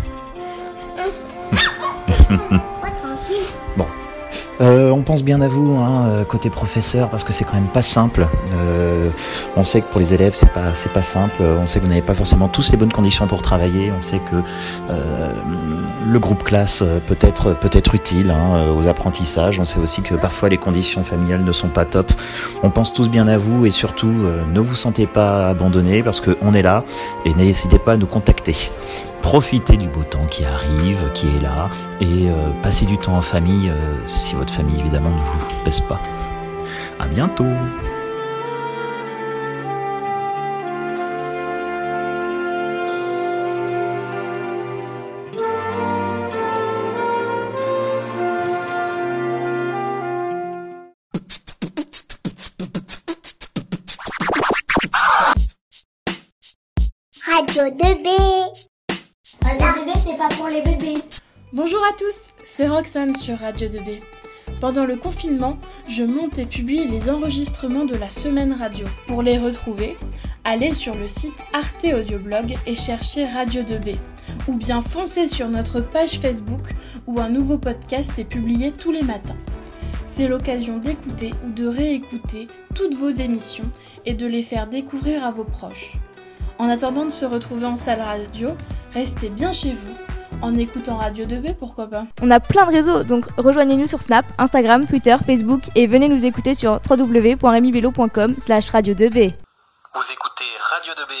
Euh, 4.60 4.90
on 4.90 5.02
pense 5.02 5.22
bien 5.22 5.40
à 5.40 5.48
vous, 5.48 5.76
hein, 5.76 6.24
côté 6.28 6.50
professeur, 6.50 7.08
parce 7.08 7.24
que 7.24 7.32
c'est 7.32 7.44
quand 7.44 7.54
même 7.54 7.64
pas 7.64 7.82
simple. 7.82 8.26
Euh, 8.52 9.10
on 9.56 9.62
sait 9.62 9.80
que 9.80 9.86
pour 9.90 10.00
les 10.00 10.12
élèves, 10.12 10.34
c'est 10.34 10.52
pas, 10.52 10.74
c'est 10.74 10.92
pas 10.92 11.02
simple. 11.02 11.42
On 11.42 11.66
sait 11.66 11.78
que 11.78 11.84
vous 11.84 11.90
n'avez 11.90 12.02
pas 12.02 12.14
forcément 12.14 12.48
tous 12.48 12.70
les 12.70 12.76
bonnes 12.76 12.92
conditions 12.92 13.26
pour 13.26 13.42
travailler. 13.42 13.90
On 13.96 14.02
sait 14.02 14.18
que 14.18 14.36
euh, 14.90 15.32
le 16.06 16.18
groupe 16.18 16.44
classe 16.44 16.84
peut 17.06 17.16
être, 17.20 17.54
peut 17.54 17.70
être 17.72 17.94
utile 17.94 18.30
hein, 18.30 18.72
aux 18.76 18.86
apprentissages. 18.86 19.58
On 19.60 19.64
sait 19.64 19.80
aussi 19.80 20.02
que 20.02 20.14
parfois 20.14 20.48
les 20.48 20.58
conditions 20.58 21.04
familiales 21.04 21.44
ne 21.44 21.52
sont 21.52 21.68
pas 21.68 21.84
top. 21.84 22.12
On 22.62 22.70
pense 22.70 22.92
tous 22.92 23.08
bien 23.08 23.28
à 23.28 23.38
vous 23.38 23.64
et 23.64 23.70
surtout, 23.70 24.12
ne 24.52 24.60
vous 24.60 24.74
sentez 24.74 25.06
pas 25.06 25.48
abandonnés 25.48 26.02
parce 26.02 26.20
qu'on 26.20 26.54
est 26.54 26.62
là 26.62 26.84
et 27.24 27.34
n'hésitez 27.34 27.78
pas 27.78 27.92
à 27.92 27.96
nous 27.96 28.06
contacter. 28.06 28.56
Profitez 29.22 29.76
du 29.76 29.88
beau 29.88 30.02
temps 30.02 30.26
qui 30.26 30.44
arrive, 30.44 31.10
qui 31.14 31.28
est 31.28 31.40
là, 31.40 31.70
et 32.00 32.28
euh, 32.28 32.50
passez 32.62 32.84
du 32.84 32.98
temps 32.98 33.16
en 33.16 33.22
famille, 33.22 33.70
euh, 33.70 33.96
si 34.06 34.34
votre 34.34 34.52
famille 34.52 34.80
évidemment 34.80 35.10
ne 35.10 35.20
vous 35.20 35.62
pèse 35.64 35.80
pas. 35.80 36.00
À 36.98 37.06
bientôt 37.06 37.46
Radio 57.26 57.70
2B. 57.70 58.59
Bonjour 61.62 61.84
à 61.84 61.92
tous, 61.92 62.32
c'est 62.46 62.68
Roxane 62.68 63.14
sur 63.14 63.38
Radio 63.38 63.68
2B. 63.68 64.00
Pendant 64.62 64.86
le 64.86 64.96
confinement, 64.96 65.58
je 65.86 66.04
monte 66.04 66.38
et 66.38 66.46
publie 66.46 66.88
les 66.88 67.10
enregistrements 67.10 67.84
de 67.84 67.96
la 67.96 68.08
semaine 68.08 68.56
radio. 68.58 68.86
Pour 69.06 69.20
les 69.20 69.36
retrouver, 69.36 69.98
allez 70.42 70.72
sur 70.72 70.94
le 70.94 71.06
site 71.06 71.36
Arte 71.52 71.84
Audioblog 71.84 72.56
et 72.64 72.74
cherchez 72.74 73.26
Radio 73.26 73.60
2B. 73.60 73.98
Ou 74.48 74.54
bien 74.54 74.80
foncez 74.80 75.28
sur 75.28 75.50
notre 75.50 75.82
page 75.82 76.18
Facebook 76.18 76.74
où 77.06 77.20
un 77.20 77.28
nouveau 77.28 77.58
podcast 77.58 78.12
est 78.18 78.24
publié 78.24 78.72
tous 78.72 78.90
les 78.90 79.02
matins. 79.02 79.36
C'est 80.06 80.28
l'occasion 80.28 80.78
d'écouter 80.78 81.34
ou 81.46 81.52
de 81.52 81.66
réécouter 81.66 82.48
toutes 82.74 82.94
vos 82.94 83.10
émissions 83.10 83.70
et 84.06 84.14
de 84.14 84.26
les 84.26 84.42
faire 84.42 84.66
découvrir 84.66 85.26
à 85.26 85.30
vos 85.30 85.44
proches. 85.44 85.98
En 86.58 86.70
attendant 86.70 87.04
de 87.04 87.10
se 87.10 87.26
retrouver 87.26 87.66
en 87.66 87.76
salle 87.76 88.00
radio, 88.00 88.48
restez 88.94 89.28
bien 89.28 89.52
chez 89.52 89.72
vous 89.72 90.09
en 90.42 90.56
écoutant 90.56 90.96
Radio 90.96 91.26
2B, 91.26 91.56
pourquoi 91.56 91.86
pas 91.86 92.04
On 92.22 92.30
a 92.30 92.40
plein 92.40 92.66
de 92.66 92.72
réseaux, 92.72 93.02
donc 93.02 93.26
rejoignez-nous 93.36 93.86
sur 93.86 94.00
Snap, 94.00 94.24
Instagram, 94.38 94.86
Twitter, 94.86 95.16
Facebook 95.24 95.62
et 95.74 95.86
venez 95.86 96.08
nous 96.08 96.24
écouter 96.24 96.54
sur 96.54 96.80
www.remibello.com 96.88 98.34
slash 98.34 98.70
radio 98.70 98.94
2B. 98.94 99.32
Vous 99.94 100.12
écoutez 100.12 100.44
Radio 100.70 100.92
2B, 100.94 101.14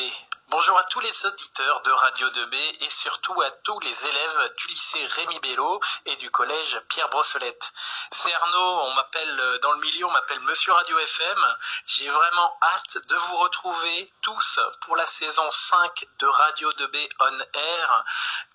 Bonjour 0.50 0.76
à 0.78 0.84
tous 0.84 0.98
les 0.98 1.26
auditeurs 1.26 1.80
de 1.82 1.92
Radio 1.92 2.28
2B 2.28 2.56
et 2.80 2.90
surtout 2.90 3.40
à 3.40 3.50
tous 3.62 3.78
les 3.80 4.06
élèves 4.06 4.52
du 4.58 4.66
lycée 4.66 5.06
Rémi 5.06 5.38
Bello 5.38 5.80
et 6.06 6.16
du 6.16 6.28
collège 6.32 6.80
Pierre 6.88 7.08
Brossolette. 7.08 7.72
C'est 8.10 8.34
Arnaud, 8.34 8.80
on 8.82 8.94
m'appelle 8.94 9.58
dans 9.62 9.70
le 9.70 9.80
milieu, 9.80 10.06
on 10.06 10.10
m'appelle 10.10 10.40
Monsieur 10.40 10.72
Radio 10.72 10.98
FM. 10.98 11.38
J'ai 11.86 12.08
vraiment 12.08 12.58
hâte 12.62 12.98
de 13.08 13.14
vous 13.14 13.36
retrouver 13.36 14.12
tous 14.22 14.58
pour 14.80 14.96
la 14.96 15.06
saison 15.06 15.48
5 15.52 16.04
de 16.18 16.26
Radio 16.26 16.72
2B 16.72 17.08
On 17.20 17.38
Air 17.54 18.04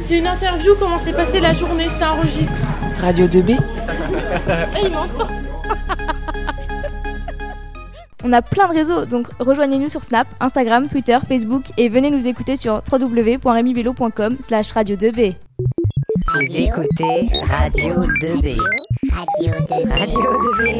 C'est 0.09 0.19
une 0.19 0.27
interview, 0.27 0.73
comment 0.81 0.99
s'est 0.99 1.13
passée 1.13 1.39
la 1.39 1.53
journée, 1.53 1.91
ça 1.91 2.15
enregistre. 2.15 2.61
Radio 3.01 3.29
2B. 3.29 3.57
Eh, 3.57 4.85
il 4.85 4.91
m'entend. 4.91 5.29
On 8.25 8.33
a 8.33 8.43
plein 8.43 8.69
de 8.69 8.75
réseaux, 8.75 9.05
donc 9.05 9.29
rejoignez-nous 9.41 9.89
sur 9.89 10.03
Snap, 10.03 10.27
Instagram, 10.41 10.89
Twitter, 10.89 11.19
Facebook 11.27 11.65
et 11.77 11.89
venez 11.89 12.11
nous 12.11 12.27
écouter 12.29 12.57
sur 12.57 12.83
www.remibello.com 12.91 14.37
slash 14.43 14.71
radio 14.73 14.97
2b. 14.97 15.35
Vous 16.35 16.57
écoutez 16.57 17.29
Radio 17.49 17.95
2B. 18.23 18.57
Radio 19.13 19.53
2B. 19.69 19.89
Radio 19.89 20.23
2B. 20.55 20.71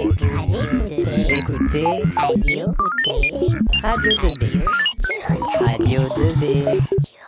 Vous 1.05 1.31
écoutez 1.35 1.87
Radio 2.17 2.67
2B. 3.07 3.41
Radio 3.83 4.13
2B. 4.13 4.45
Radio 5.61 6.01
2B. 6.01 7.22